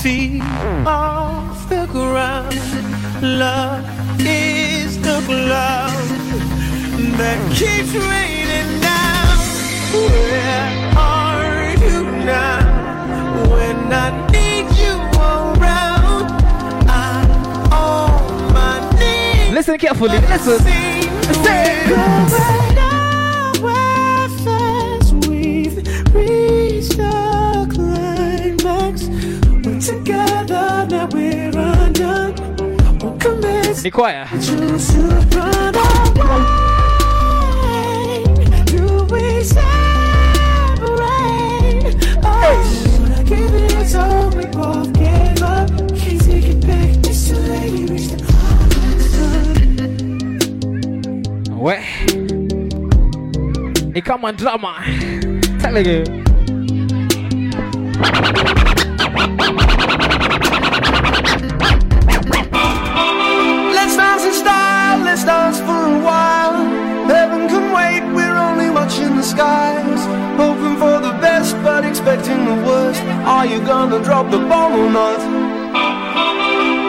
[0.00, 0.42] Feet
[0.86, 2.54] off the ground.
[3.20, 3.84] Love
[4.20, 5.87] is the cloud
[7.18, 9.38] that keeps raining down.
[9.92, 12.62] Where are you now?
[13.50, 16.30] When I need you around,
[16.88, 17.30] I'm
[17.72, 19.52] on my knees.
[19.52, 20.18] Listen carefully.
[20.20, 20.60] Listen.
[20.60, 21.88] Say
[33.82, 34.28] Be quiet.
[39.38, 39.68] We separate?
[42.24, 44.30] I give it all.
[44.30, 45.68] We both gave up.
[45.96, 46.96] Can't take it back.
[47.06, 47.88] It's too late.
[54.24, 54.74] Un drama.
[73.78, 75.20] Gonna drop the bomb or not?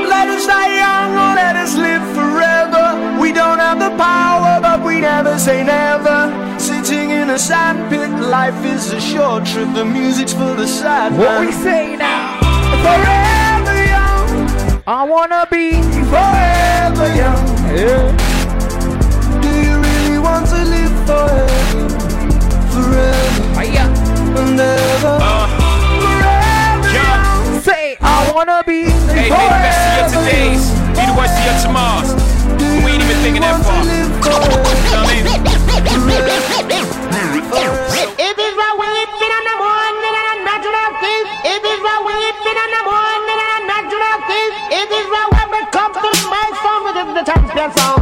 [0.09, 2.85] Let us die young or let us live forever.
[3.21, 6.19] We don't have the power, but we never say never.
[6.57, 9.71] Sitting in a sandpit, life is a short trip.
[9.75, 11.45] The music's for the sad What man.
[11.45, 12.39] we say now?
[12.85, 14.81] Forever young.
[14.87, 15.65] I wanna be
[16.13, 17.45] forever young.
[17.77, 18.05] Yeah.
[19.43, 21.89] Do you really want to live forever?
[22.73, 23.09] Forever.
[24.41, 24.69] And ever.
[24.69, 25.09] forever young.
[25.09, 25.48] Say, I
[28.39, 30.63] wanna be Hey, make the best of your todays.
[30.95, 32.15] Be the worst of your tomorrows.
[32.87, 33.83] We ain't even thinking that far.
[33.83, 35.27] You know what I mean?
[38.15, 41.23] If it's right when it's been on the morning and a natural thing.
[41.51, 44.49] If it's right when it's been on the morning and a natural thing.
[44.71, 47.98] If it's right when we come to my song with the champion song.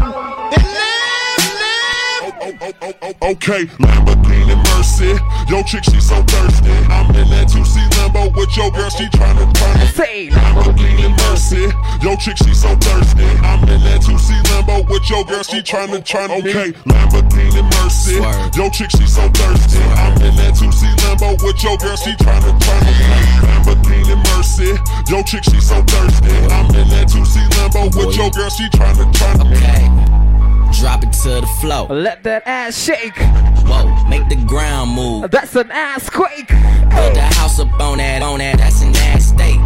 [3.28, 5.12] Okay, Lamborghini Mercy.
[5.52, 6.72] Yo, chick, she so thirsty.
[6.88, 9.92] I'm in that 2C Lambo with your girl, she tryna turn it.
[9.92, 11.68] Say Lamborghini Mercy.
[12.00, 13.28] Yo, chick, she so thirsty.
[13.44, 16.48] I'm in that 2C Lambo with your girl, she tryna turn it.
[16.48, 18.16] Okay, Lamborghini Mercy.
[18.56, 19.84] Yo, chick, she so thirsty.
[20.00, 22.96] I'm in that 2C Lambo with your girl, she tryna turn it.
[23.44, 24.72] Lamborghini Mercy.
[25.12, 26.32] Yo, chick, she so thirsty.
[26.48, 29.58] I'm in that 2C Lambo with your girl, she tryna turn it.
[29.60, 30.27] Okay.
[30.74, 31.88] Drop it to the floor.
[31.88, 33.18] Let that ass shake.
[33.66, 35.32] Whoa, make the ground move.
[35.32, 36.48] That's an ass quake.
[36.48, 39.60] Build a house up on that, on that, that's an ass state.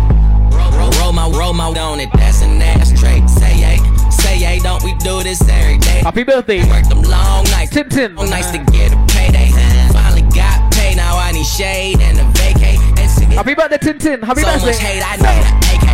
[0.77, 3.29] Roll, roll my, roll my on it, that's an ass trait.
[3.29, 6.01] Say yeah, say yeah, don't we do this every day?
[6.01, 6.59] Happy birthday.
[6.69, 8.15] Work them long nights, Tintin.
[8.15, 9.51] long nights to get a payday.
[9.91, 12.79] Finally got paid, now I need shade and a vacate.
[12.97, 13.77] And to get Happy birthday.
[14.25, 14.65] Happy so birthday.
[14.65, 15.45] much hate, I need
[15.75, 15.87] AK.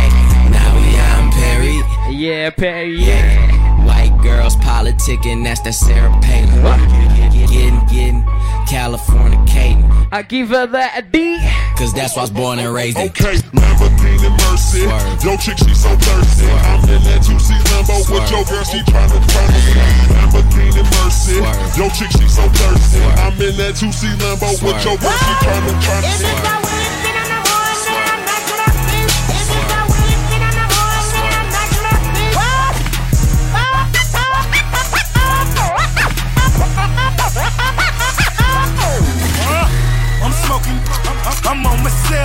[0.52, 0.98] Now we
[1.38, 2.14] Perry.
[2.14, 2.94] Yeah, Perry.
[2.94, 3.67] Yeah.
[4.28, 6.60] White girls politicking, that's that Sarah Palin.
[7.32, 8.22] Getting, getting,
[8.68, 9.88] Californicating.
[10.12, 11.38] I give her that D.
[11.76, 13.08] Cause that's why I was born and raised in.
[13.08, 14.84] Okay, Lamborghini Mercy.
[15.24, 16.44] Yo, chick, she so thirsty.
[16.44, 20.12] I'm in that 2C Lambo with your girl, she tryna turn it.
[20.12, 21.40] Lamborghini Mercy.
[21.80, 23.00] Yo, chick, she so thirsty.
[23.00, 26.77] I'm in that 2C Lambo with your girl, she tryna turn it.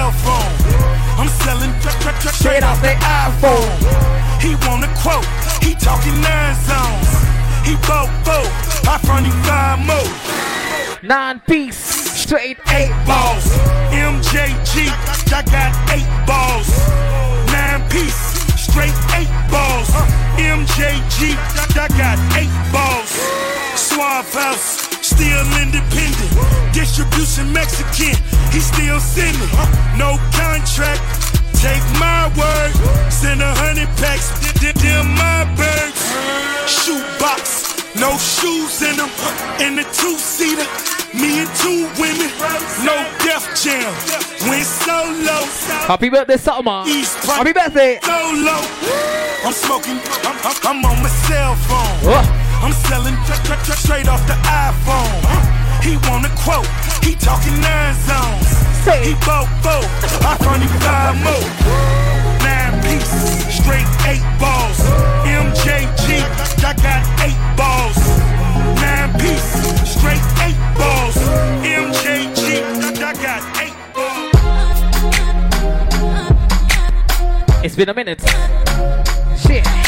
[0.03, 0.53] Cell phone.
[1.19, 3.71] I'm selling tra- tra- tra- straight off the iPhone.
[4.41, 5.25] He want a quote,
[5.63, 7.09] he talking nine zones.
[7.63, 8.45] He bought four,
[8.91, 10.11] I front him five more.
[11.01, 11.77] Nine piece,
[12.23, 13.45] straight eight balls.
[13.91, 14.91] MJG,
[15.31, 16.69] I got eight balls.
[17.55, 18.21] Nine piece,
[18.59, 19.89] straight eight balls.
[20.35, 21.37] MJG,
[21.79, 23.11] I got eight balls.
[23.75, 26.31] Suave House, still independent.
[26.73, 28.17] Distribution Mexican,
[28.51, 29.49] he still sending.
[29.97, 31.01] No contract,
[31.61, 32.71] take my word.
[33.11, 34.29] Send a hundred packs,
[34.59, 36.01] th- them my birds.
[36.65, 39.09] Shoebox, no shoes in them.
[39.61, 40.65] In the two-seater,
[41.13, 42.29] me and two women.
[42.81, 43.93] No Def Jam,
[44.49, 45.37] went solo.
[45.85, 46.85] Happy birthday, Salma.
[47.25, 47.99] Happy birthday.
[48.01, 48.57] Solo.
[49.45, 52.42] I'm smoking, I'm, I'm, I'm on my cell phone.
[52.63, 55.19] I'm selling tra- tra- tra- straight off the iPhone.
[55.83, 56.65] He want a quote,
[57.03, 58.47] he talking nine zones.
[59.03, 59.83] He bought four,
[60.23, 61.43] I front him five more.
[62.39, 63.11] Nine piece,
[63.51, 64.79] straight eight balls.
[65.27, 66.23] MJG,
[66.63, 67.99] I got eight balls.
[68.79, 69.43] Nine piece,
[69.83, 71.17] straight eight balls.
[71.67, 72.63] MJG,
[73.03, 74.31] I got eight balls.
[77.65, 78.21] It's been a minute.
[79.37, 79.82] Shit.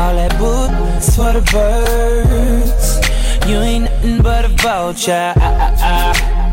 [0.00, 2.86] All that boots for the birds.
[3.46, 5.34] You ain't nothing but a vulture.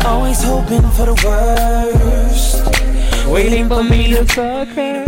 [0.06, 2.68] Always hoping for the worst.
[3.26, 5.04] Waiting for me to suck her.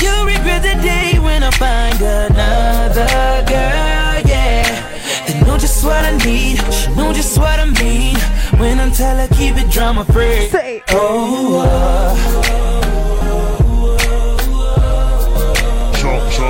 [0.00, 5.26] You'll regret the day when I find another girl, yeah.
[5.26, 8.16] They know just what I need, she know just what I mean.
[8.60, 10.46] When I tell her keep it drama free.
[10.48, 12.67] Say, oh, uh,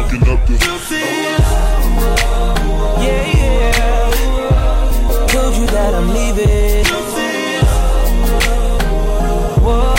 [0.08, 0.54] Chunk, up the.
[3.04, 3.76] yeah, yeah.
[5.28, 6.86] Told you that I'm leaving.
[9.62, 9.94] Whoa.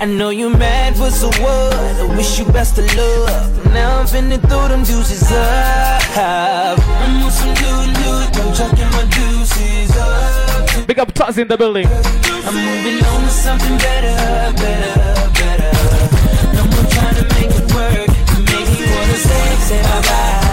[0.00, 1.74] I know you mad, but so what?
[1.74, 3.64] I wish you best of luck.
[3.72, 6.18] Now I'm finna throw them deuces up.
[6.18, 10.86] I'm on some new loot, I'm chucking my deuces up.
[10.86, 11.86] Big up Taz in the building.
[11.86, 15.25] I'm moving on to something better, better,
[19.66, 20.45] say, bye bye,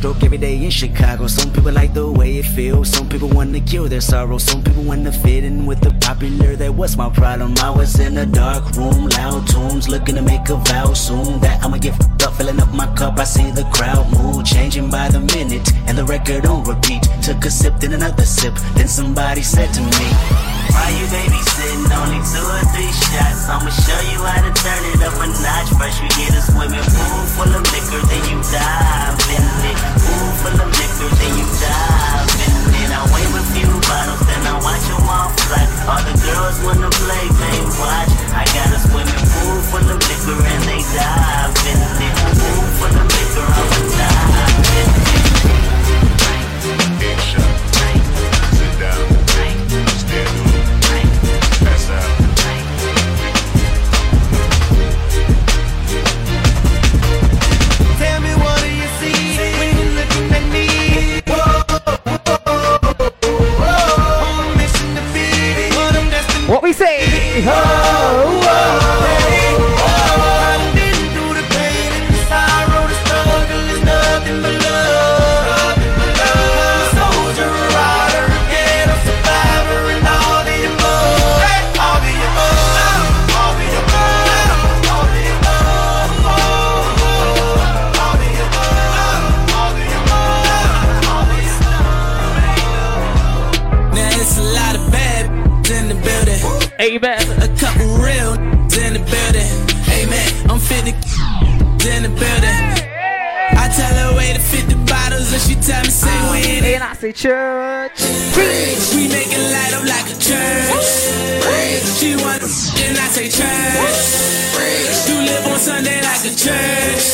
[0.00, 1.26] backstroke every day in Chicago.
[1.26, 2.88] Some people like the way it feels.
[2.90, 4.38] Some people want to kill their sorrow.
[4.38, 6.56] Some people want to fit in with the popular.
[6.56, 7.54] That was my problem.
[7.58, 11.40] I was in a dark room, loud tunes, looking to make a vow soon.
[11.40, 13.18] That I'ma get f***ed up, filling up my cup.
[13.18, 17.02] I see the crowd move, changing by the minute, and the record on repeat.
[17.22, 18.54] Took a sip, then another sip.
[18.74, 20.49] Then somebody said to me.
[20.80, 21.92] Why you babysitting?
[21.92, 23.52] Only two or three shots.
[23.52, 25.68] I'ma show you how to turn it up a notch.
[25.76, 29.76] First we get a swimming pool full of liquor, then you dive in it.
[30.00, 32.88] Pool full of liquor, then you dive in it.
[32.96, 35.68] I wave a few bottles, then I watch them all fly.
[35.84, 38.12] All the girls wanna play, they watch.
[38.32, 41.76] I got a swimming pool full of liquor and they dive in
[42.08, 42.14] it.
[42.40, 44.89] Pool full of liquor, I'ma dive in it.
[107.22, 107.92] And I say
[108.32, 108.94] church.
[108.96, 110.88] We make it light up like a church.
[112.00, 114.56] She want and I say church.
[114.56, 117.04] Preach, You live on Sunday like a church.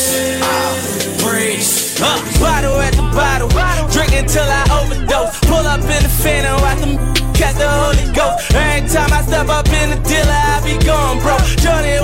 [1.18, 1.98] Preach.
[1.98, 3.48] Uh, bottle at the bottle.
[3.90, 5.40] Drink until I overdose.
[5.40, 8.54] Pull up in the phantom, watch them catch the Holy Ghost.
[8.54, 11.36] Every time I step up in the dealer, I be gone, bro.
[11.58, 11.98] Johnny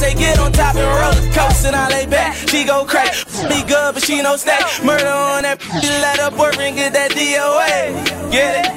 [0.00, 2.34] wanna f me, I say get on top and roller coaster, and I lay back.
[2.48, 3.12] She go crack,
[3.48, 4.62] me good, but she no stack.
[4.84, 5.60] Murder on that,
[6.02, 8.30] let her boyfriend get that DOA.
[8.30, 8.70] Get it?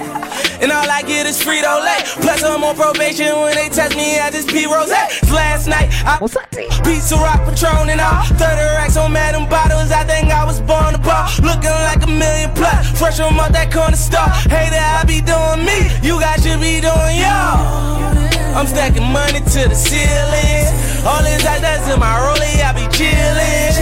[0.62, 2.00] And all I get is Frito Lay.
[2.24, 4.90] Plus I'm on probation when they test me, I just pee rose.
[5.30, 6.50] Last night I What's that?
[6.52, 8.44] Pizza rock patron and all 30
[8.80, 9.92] racks on Madam Bottles.
[9.92, 11.28] I think I was born to ball.
[11.44, 12.98] Looking like a million plus.
[12.98, 14.30] Fresh from out that corner store.
[14.48, 15.92] Hey there, I be doing me.
[16.02, 18.43] You guys should be doing y'all.
[18.56, 20.70] I'm stacking money to the ceiling.
[21.06, 21.58] All this I
[21.92, 23.74] in my rollie, I be chillin'.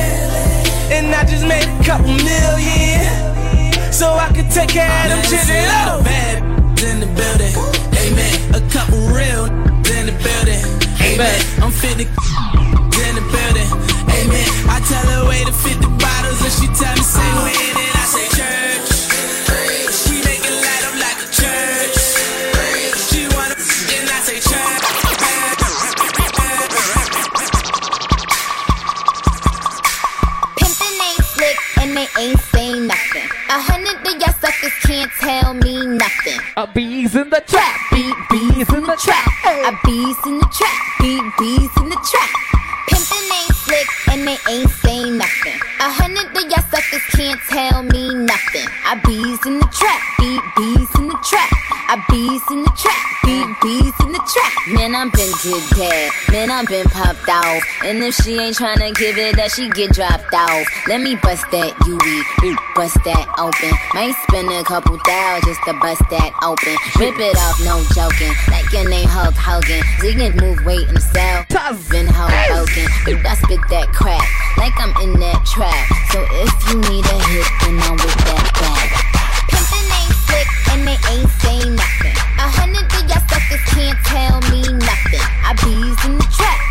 [0.96, 3.32] And I just made a couple million.
[3.92, 5.66] So I can take care of them children.
[5.92, 6.02] Oh.
[6.04, 6.38] Bad
[6.88, 7.54] in the building.
[8.00, 8.34] Amen.
[8.56, 9.46] A couple real
[9.92, 10.64] in the building.
[11.04, 11.40] Amen.
[11.62, 13.70] I'm 50 in the building.
[14.08, 14.48] Amen.
[14.72, 18.06] I tell her way to 50 bottles and she tell me say when and I
[18.08, 18.71] say church.
[35.32, 36.40] Tell me nothing.
[36.58, 37.76] A bees in the trap.
[37.92, 39.28] Beat bees in the trap.
[39.70, 40.80] A bees in the trap.
[41.00, 42.32] Beat bees in the trap.
[42.90, 45.58] Pimpin' ain't slick and they ain't saying nothing.
[45.80, 48.68] A hundred of y'all suckers can't tell me nothing.
[48.90, 50.02] I bees in the trap.
[50.20, 51.52] Beat bees in the trap.
[51.92, 53.21] I bees in the trap.
[54.72, 56.10] Man, I'm been did that.
[56.32, 57.60] Man, I'm been popped off.
[57.84, 60.64] And if she ain't tryna give it up, she get dropped off.
[60.88, 63.76] Let me bust that UE, bust that open.
[63.92, 66.72] Might spend a couple thou just to bust that open.
[66.96, 68.32] Rip it off, no joking.
[68.48, 69.84] Like your name Hulk Hogan.
[70.00, 71.44] Z can move weight cell.
[71.92, 72.88] Been Hoboken.
[73.04, 74.24] But I spit that crack.
[74.56, 75.84] Like I'm in that trap.
[76.16, 78.88] So if you need a hit, then I'm with that back.
[79.52, 82.01] Pimpin' ain't slick and they ain't saying nothing.
[83.68, 85.26] Can't tell me nothing.
[85.44, 86.71] I bees in the trap,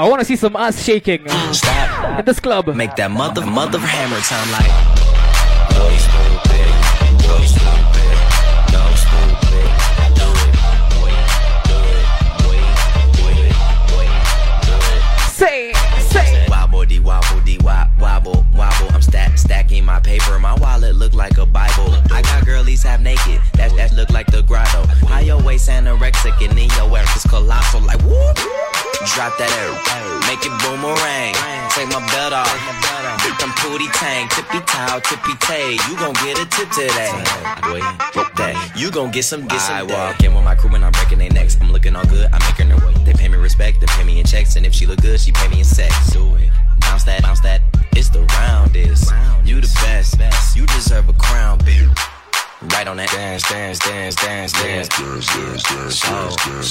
[0.00, 2.20] I want to see some ass shaking Stop.
[2.20, 2.66] in this club.
[2.68, 4.72] Make that mother, mother hammer sound like.
[5.76, 6.72] Go stupid,
[7.20, 8.16] go stupid,
[8.72, 9.68] go stupid.
[10.16, 10.56] Do it,
[10.96, 11.12] boy,
[11.68, 12.08] do it,
[12.40, 12.64] boy,
[13.12, 14.16] do it,
[14.64, 15.04] do it.
[15.36, 15.74] Say,
[16.08, 16.46] say.
[16.48, 18.88] Wobble dee wobble dee wop wobble wobble.
[18.94, 20.38] I'm stack stacking my paper.
[20.38, 21.92] My wallet look like a Bible.
[22.10, 23.42] I got girlies half naked.
[23.52, 24.86] That that look like the grotto.
[25.08, 27.82] High your waist anorexic and then your ass is colossal.
[27.82, 28.19] Like whoop.
[29.14, 29.72] Drop that air.
[30.28, 31.34] Make it boomerang.
[31.72, 32.50] Take my belt off.
[33.40, 34.28] Them pooty tang.
[34.28, 35.72] Tippy toe, tippy tay.
[35.88, 37.10] You gon' get a tip today.
[37.64, 37.80] Boy,
[38.36, 38.72] that.
[38.76, 39.76] You gon' get some, get some.
[39.76, 41.56] I walk in with my crew and I'm breaking their necks.
[41.60, 42.28] I'm looking all good.
[42.32, 42.94] I'm making her way.
[43.04, 43.80] They pay me respect.
[43.80, 44.56] They pay me in checks.
[44.56, 46.12] And if she look good, she pay me in sex.
[46.12, 46.50] Do it.
[46.80, 47.62] Bounce that, bounce that.
[47.92, 49.12] It's the roundest.
[49.44, 49.70] You the
[50.18, 50.56] best.
[50.56, 52.09] You deserve a crown, bitch.
[52.62, 54.88] Right on that dance, dance, dance, dance, dance.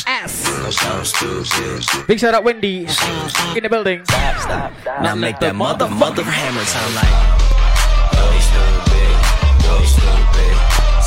[0.05, 0.31] Ass.
[0.77, 2.05] So stupid.
[2.07, 2.81] Big shout out Wendy
[3.55, 4.03] in the building.
[5.01, 7.09] Now make that mother, mother hammer sound like.
[8.13, 9.17] Go stupid,
[9.65, 10.53] go stupid,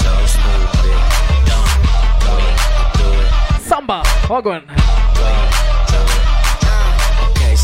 [0.03, 0.99] so stupid.
[1.47, 1.71] Don't
[2.99, 4.03] do it, Samba.
[4.27, 4.63] Wagwan.
[4.67, 5.02] Okay,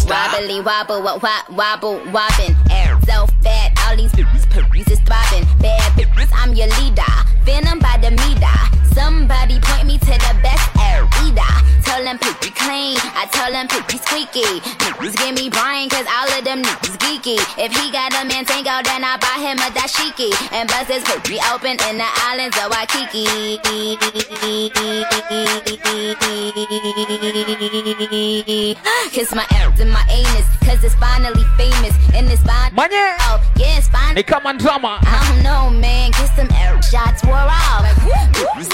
[0.09, 0.33] stop.
[0.41, 2.57] Wobbly wobble, wa- wa- wobble, wobbin'.
[2.71, 5.47] Air so fat, all these bitches is throbbing.
[5.61, 7.03] Bad bitches, I'm your leader.
[7.45, 8.59] Venom by the meter.
[8.95, 10.65] Somebody point me to the best
[11.25, 11.55] eater.
[11.89, 14.61] Tell them poopy clean, I tell them poopy squeaky.
[14.85, 17.41] Niggas give me Brian, cause all of them niggas geeky.
[17.57, 20.31] If he got a man tango, then I buy him a dashiki.
[20.53, 23.25] And bust his poopy open in the islands of Waikiki.
[29.11, 31.97] Kiss my ass and my anus, cause it's finally famous.
[32.15, 32.71] And it's fine.
[32.77, 33.17] Manye.
[33.27, 34.15] Oh, yeah, it's fine.
[34.15, 35.01] They come on drama.
[35.03, 36.13] I don't know, man.
[36.13, 37.85] Kiss them air shots wore off.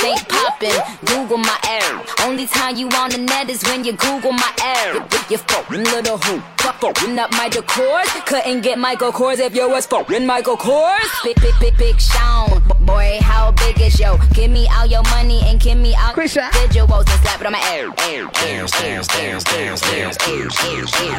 [0.05, 0.83] Ain't poppin'.
[1.07, 2.03] Google my air.
[2.27, 4.95] Only time you on the net is when you Google my air.
[5.31, 6.41] You fucking little who?
[6.59, 8.27] Fucking up my decors.
[8.27, 11.09] Couldn't get Michael Kors if you was fucking Michael Kors.
[11.23, 12.61] Big, big, big, big Sean.
[12.81, 14.19] Boy, how big is yo?
[14.35, 17.53] Give me all your money and give me all your visuals and slap it on
[17.53, 17.89] my air.
[18.11, 21.15] Air, air, air, air, air, air, air, air, air,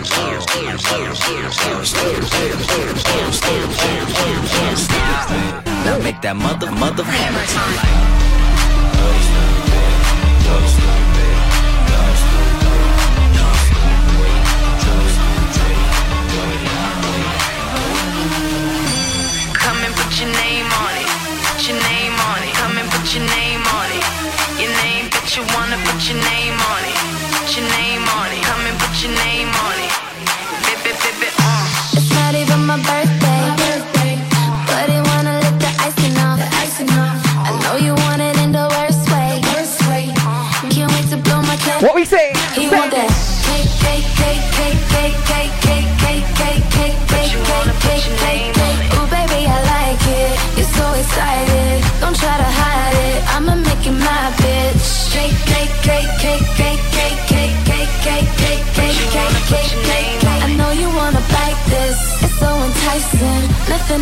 [5.86, 8.16] Now make that mother, mother hammer sound like.
[8.94, 9.96] Go stupid,
[10.46, 10.95] go stupid, go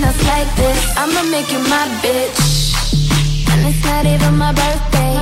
[0.03, 0.97] Nothing else like this.
[0.97, 2.75] I'ma make you my bitch.
[3.51, 5.13] And it's not even my birthday.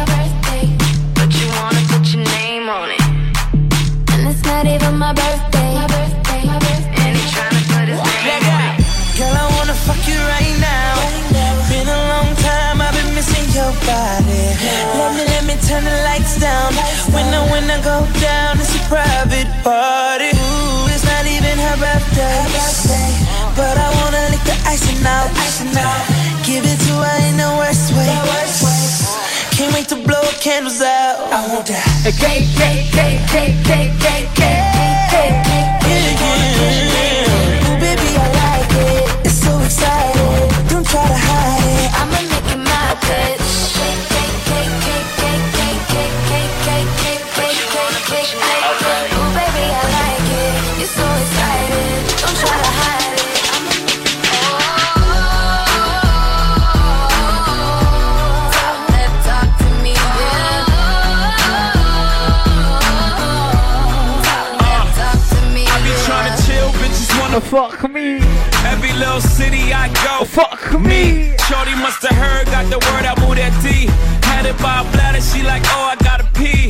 [1.14, 3.06] But you wanna put your name on it.
[4.14, 5.74] And it's not even my birthday.
[7.02, 9.18] And he tryna put his name on it.
[9.18, 10.94] Girl, I wanna fuck you right now.
[11.70, 14.44] Been a long time, I've been missing your body.
[14.98, 16.74] Let me, let me turn the lights down.
[25.08, 26.06] Icing out.
[26.46, 28.08] Give it to her in the worst way.
[29.56, 31.32] Can't wait to blow candles out.
[31.32, 31.86] I want that.
[32.18, 34.31] Cake, cake, cake, cake, cake, cake,
[69.42, 70.26] city I go.
[70.26, 71.34] Fuck me.
[71.48, 73.90] Shorty must have heard, got the word I moved that D.
[74.30, 76.70] Had it by a bladder, she like, oh, I gotta pee.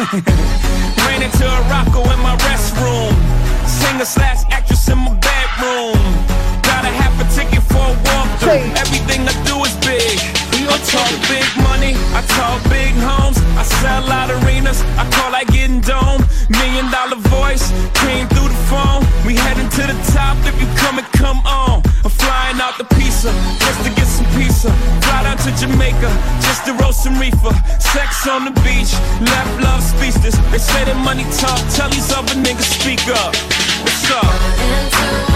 [1.04, 3.12] Ran into a rocko in my restroom.
[3.68, 6.00] Singer slash actress in my bedroom.
[6.64, 8.64] Got a half a ticket for a walkthrough.
[8.82, 10.16] Everything I do is big.
[10.72, 13.36] I talk big money, I talk big homes.
[13.60, 16.24] I sell out arenas, I call that getting dome.
[16.48, 19.04] Million dollar voice came through the phone.
[19.26, 19.98] We heading to the
[24.62, 24.70] pizza.
[25.02, 26.10] Fly down to Jamaica
[26.40, 27.52] just to roast some reefer.
[27.80, 30.36] Sex on the beach, left love speechless.
[30.50, 33.34] They say that money talk, tell these other niggas speak up.
[33.82, 35.31] What's up?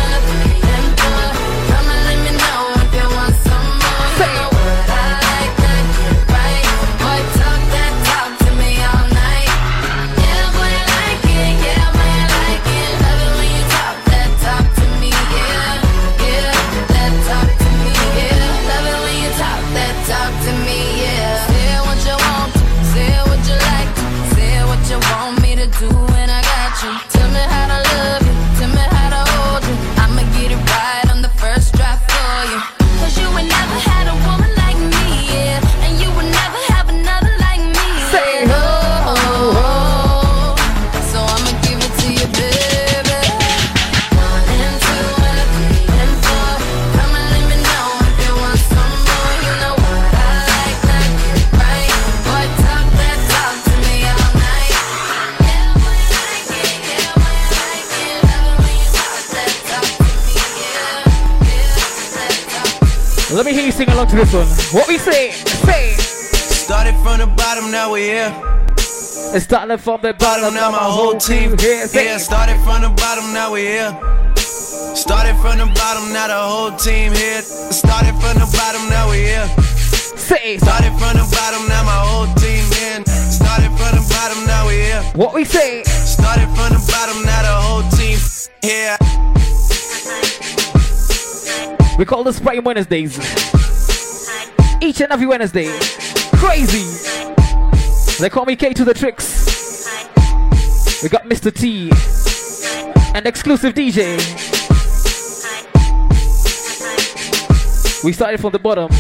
[63.36, 64.48] Let me hear you sing along to this one.
[64.72, 65.30] What we say?
[65.68, 65.92] Say.
[65.92, 68.32] Started from the bottom, now we're here.
[68.78, 71.84] It's starting from the bottom, Now my whole team here.
[71.92, 73.92] Yeah, started from the bottom, now we're here.
[74.40, 77.42] Started from the bottom, now the whole team here.
[77.42, 79.48] Started from the bottom, now we're here.
[80.16, 80.56] Say.
[80.56, 83.04] Started from the bottom, now my whole team in.
[83.04, 85.02] Started from the bottom, now we here.
[85.12, 85.82] What we say?
[85.84, 88.16] Started from the bottom, now the whole team
[88.64, 88.96] here.
[91.98, 93.16] We call this Prime Wednesdays.
[94.82, 95.68] Each and every Wednesday.
[96.36, 96.84] Crazy.
[98.20, 99.82] They call me K to the tricks.
[101.02, 101.50] We got Mr.
[101.50, 101.90] T.
[103.14, 104.16] And exclusive DJ.
[108.04, 108.90] We started from the bottom.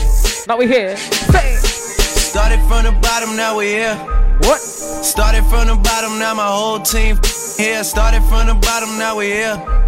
[0.48, 0.96] Now we're here.
[0.96, 3.94] Started from the bottom, now we're here.
[4.40, 4.58] What?
[4.60, 7.18] Started from the bottom, now my whole team
[7.58, 7.84] here.
[7.84, 9.85] Started from the bottom, now we're here.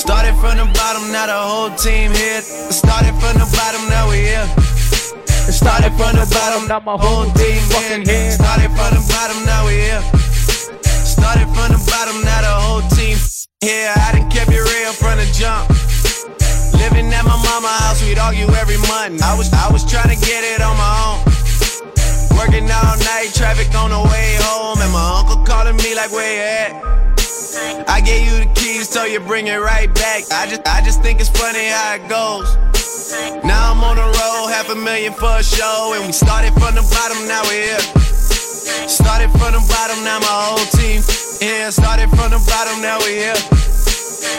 [0.00, 2.40] Started from the bottom, now the whole team here.
[2.40, 4.48] Started from the bottom, now we here.
[5.52, 7.60] Started from the bottom, now my whole team
[8.08, 8.32] here.
[8.32, 10.00] Started from the bottom, now we here.
[11.04, 13.20] Started from the bottom, now the whole team
[13.60, 13.92] here.
[13.92, 15.68] I done kept it real from the jump.
[16.80, 19.20] Living at my mama house, we'd argue every month.
[19.20, 21.20] I was I was trying to get it on my own.
[22.40, 26.24] Working all night, traffic on the way home, and my uncle calling me like, where
[26.24, 27.09] you at?
[27.52, 30.22] I gave you the keys, so you bring it right back.
[30.30, 32.46] I just I just think it's funny how it goes.
[33.42, 36.78] Now I'm on the road, half a million for a show, and we started from
[36.78, 37.82] the bottom, now we're here.
[38.86, 41.02] Started from the bottom, now my whole team.
[41.42, 43.40] Yeah, started from the bottom, now we're here.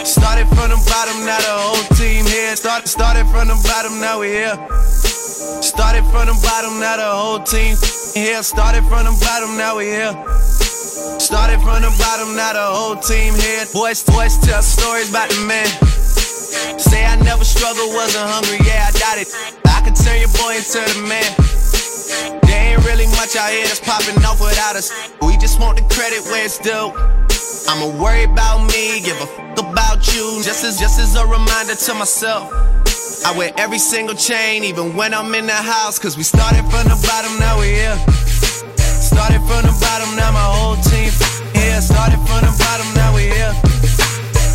[0.07, 2.55] Started from the bottom, now the whole team here.
[2.55, 4.55] Started started from the bottom, now we're here.
[5.59, 7.75] Started from the bottom, now the whole team
[8.15, 8.41] here.
[8.41, 10.70] Started from the bottom, now we're here.
[10.91, 13.63] Started from the bottom, now the whole team here.
[13.71, 15.63] Boys, boys tell stories about the man.
[16.75, 19.31] Say I never struggled, wasn't hungry, yeah, I doubt it.
[19.71, 21.31] I could turn your boy into the man.
[22.43, 24.91] There ain't really much out here that's popping off without us.
[25.23, 26.91] We just want the credit where it's due.
[27.71, 30.43] I'ma worry about me, give a fuck about you.
[30.43, 32.51] Just as just as a reminder to myself.
[33.23, 35.97] I wear every single chain, even when I'm in the house.
[35.99, 37.95] Cause we started from the bottom, now we here.
[39.11, 41.11] Started from the bottom, now my whole team
[41.53, 41.81] here.
[41.81, 43.53] Started from the bottom, now we here.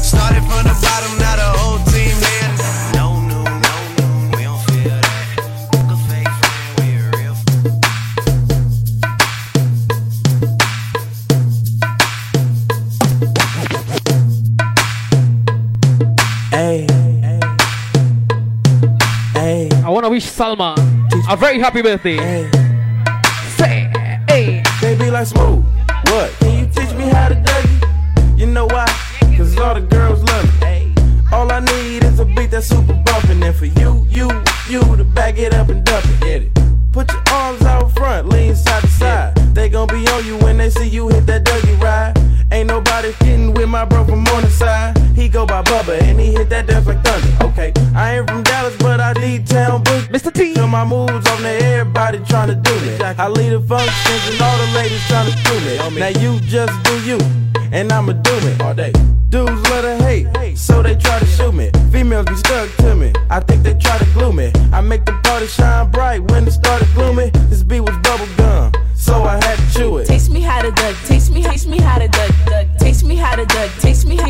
[0.03, 2.51] Started from the bottom, now the whole team here.
[2.97, 5.05] No, no, no, no, we don't feel that.
[5.70, 7.37] Fuck a fake friend, we a real
[16.51, 16.87] Hey.
[19.35, 19.69] Hey.
[19.85, 20.74] I want to wish Salma
[21.28, 22.16] a very happy birthday.
[22.16, 22.65] Hey.
[24.97, 25.62] They be like smooth.
[26.06, 26.32] What?
[26.39, 28.39] Can you teach me how to Dougie?
[28.39, 28.86] You know why?
[29.36, 30.94] Cause all the girls love me.
[31.32, 33.43] All I need is a beat that's super bumpin'.
[33.43, 34.31] And for you, you,
[34.70, 36.20] you to back it up and dump it.
[36.20, 36.93] Get it.
[36.93, 39.36] Put your arms out front, lean side to side.
[39.55, 42.26] They gon' be on you when they see you hit that Dougie ride.
[42.52, 44.97] Ain't nobody hitting with my bro from on the side.
[45.16, 47.44] He go by Bubba and he hit that death like thunder.
[47.47, 49.98] Okay, I ain't from Dallas, but I lead town bro.
[50.14, 50.32] Mr.
[50.32, 50.55] T.
[50.55, 53.01] Till my moves on there, everybody trying to do it.
[53.02, 55.98] I lead the functions and all the ladies trying to do it.
[55.98, 57.18] Now you just do you,
[57.73, 58.93] and I'ma do it all day.
[59.28, 61.70] Dudes love to hate, so they try to shoot me.
[61.90, 64.52] Females be stuck to me, I think they try to glue me.
[64.73, 67.31] I make the party shine bright when it started glooming.
[67.51, 68.73] This beat was bubble gum
[69.07, 70.09] so I had to chew it.
[70.31, 72.66] Me how to duck, Taste me, taste me how to duck, duck.
[72.78, 74.26] Taste me how to duck, Taste me how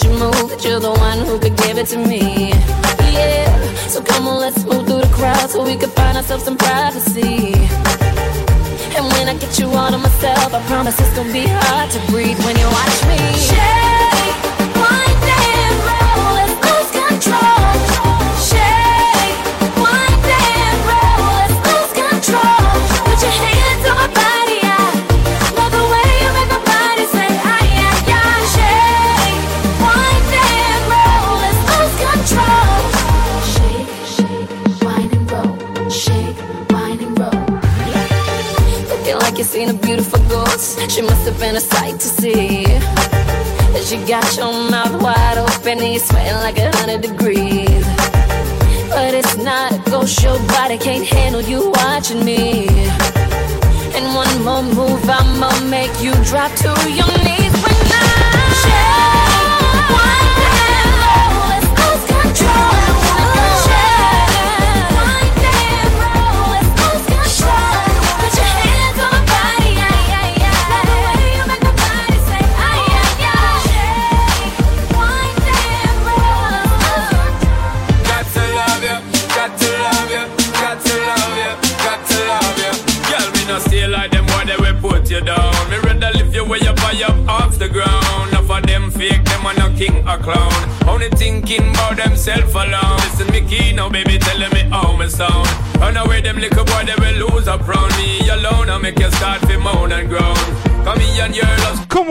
[0.00, 2.50] Don't you move it, you're the one who could give it to me.
[3.12, 6.56] Yeah, so come on, let's move through the crowd so we can find ourselves some
[6.56, 7.52] privacy.
[8.96, 12.00] And when I get you all to myself, I promise it's gonna be hard to
[12.10, 13.54] breathe when you watch me.
[13.54, 13.99] Yeah.
[45.90, 47.84] me sweating like a hundred degrees.
[48.90, 52.68] But it's not a ghost, your body can't handle you watching me.
[53.96, 57.59] And one more move, I'ma make you drop to your knees.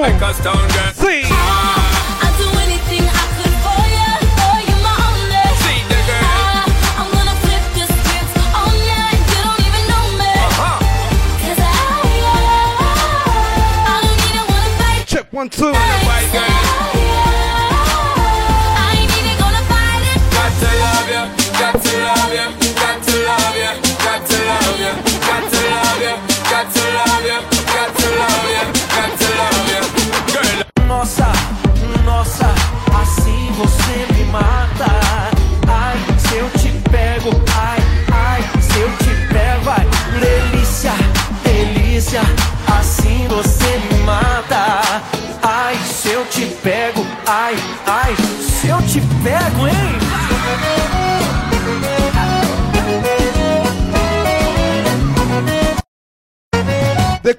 [0.02, 1.19] I got a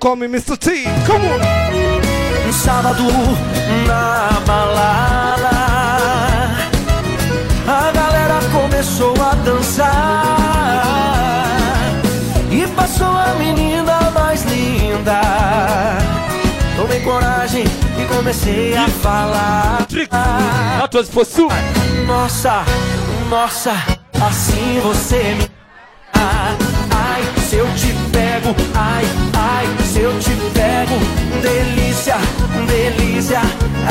[0.00, 0.56] call me Mr.
[0.56, 0.84] T.
[1.06, 1.38] Come on.
[2.46, 3.04] No sábado,
[3.86, 5.50] na balada,
[7.68, 9.86] a galera começou a dançar.
[12.50, 15.20] E passou a menina mais linda.
[16.76, 17.64] Tomei coragem
[17.98, 19.86] e comecei a falar.
[20.82, 21.48] A tua disposição.
[22.06, 22.64] Nossa,
[23.28, 23.72] nossa,
[24.20, 25.49] assim você me
[28.40, 29.04] pego, ai,
[29.34, 30.98] ai, se eu te pego,
[31.42, 32.16] delícia,
[32.66, 33.40] delícia,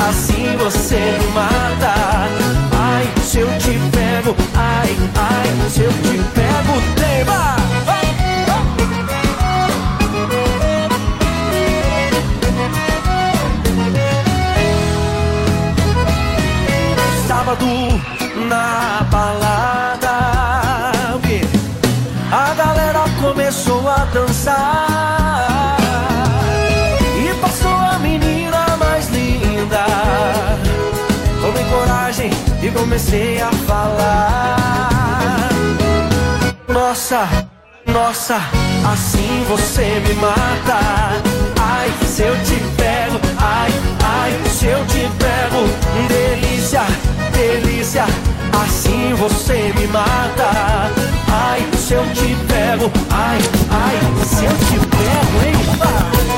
[0.10, 1.94] assim você me mata.
[2.78, 7.56] Ai, se eu te pego, ai, ai, se eu te pego, teima.
[17.28, 17.66] Sábado
[18.48, 19.69] na balada.
[32.72, 34.60] comecei a falar.
[36.68, 37.28] Nossa,
[37.88, 38.36] nossa,
[38.92, 40.80] assim você me mata.
[41.62, 43.72] Ai, se eu te pego, ai,
[44.04, 45.68] ai, se eu te pego.
[46.08, 46.82] Delícia,
[47.32, 48.06] delícia,
[48.64, 50.92] assim você me mata.
[51.32, 53.40] Ai, se eu te pego, ai,
[53.72, 56.29] ai, se eu te pego, hein?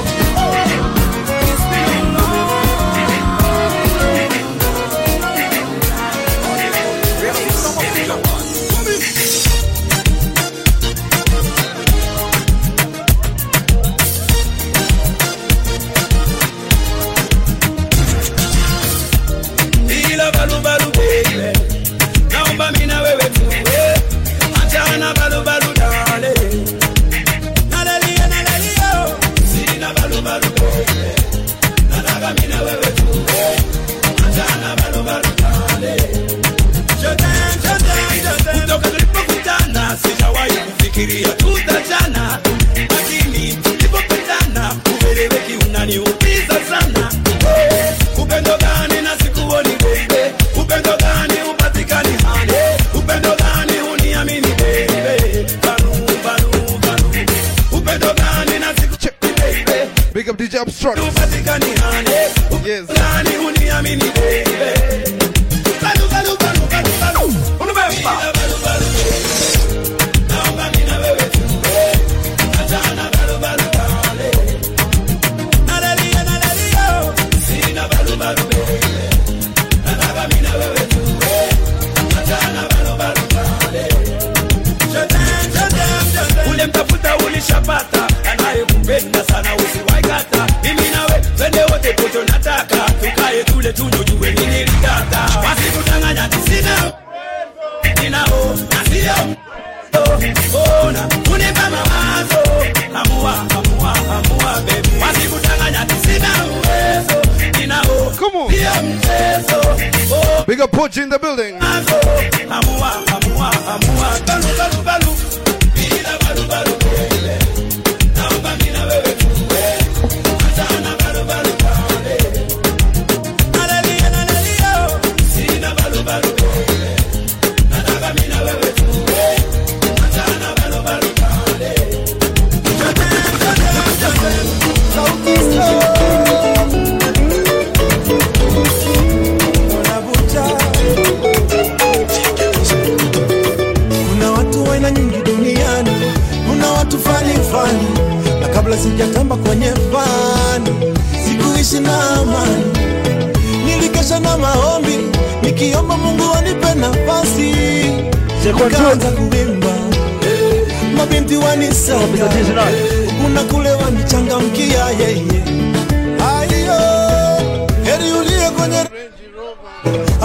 [168.71, 168.89] kwenye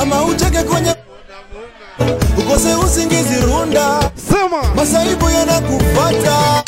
[0.03, 0.95] ama ucheke kwenye
[2.39, 6.63] ukose usingizi runda, sema masaibu yanakupata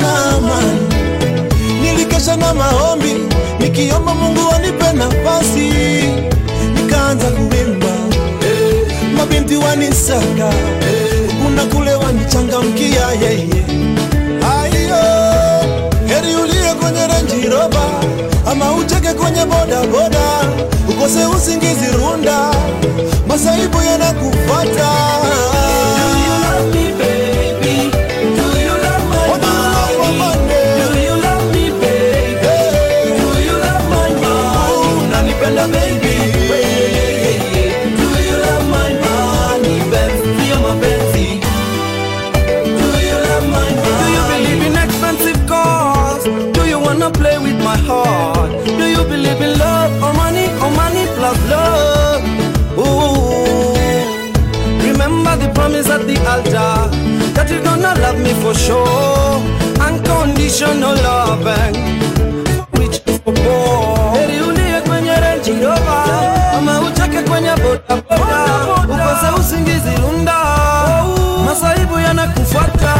[0.00, 0.80] na amani.
[1.82, 3.14] Nilikesha na maombi
[3.60, 5.70] nikiomba Mungu anipe nafasi,
[6.74, 7.86] nikaanza kuimba,
[9.16, 10.52] mabinti wanisaka,
[11.44, 13.64] kuna kule wanichangamkia yeye.
[14.52, 15.02] Aiyo,
[16.06, 17.82] heri uliye kwenye renji roba
[18.50, 20.20] ama ucheke kwenye bodaboda,
[20.88, 22.50] ukose usingizi runda,
[23.28, 24.88] masaibu yanakufata.
[57.88, 59.40] gonna love me for sure.
[59.80, 61.74] Unconditional loving,
[62.78, 64.26] which for more.
[64.28, 65.52] Niulie kwenye Range
[69.34, 70.34] usingizi Lunda,
[71.44, 72.94] masaibu yanakufuata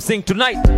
[0.00, 0.69] I'm saying tonight.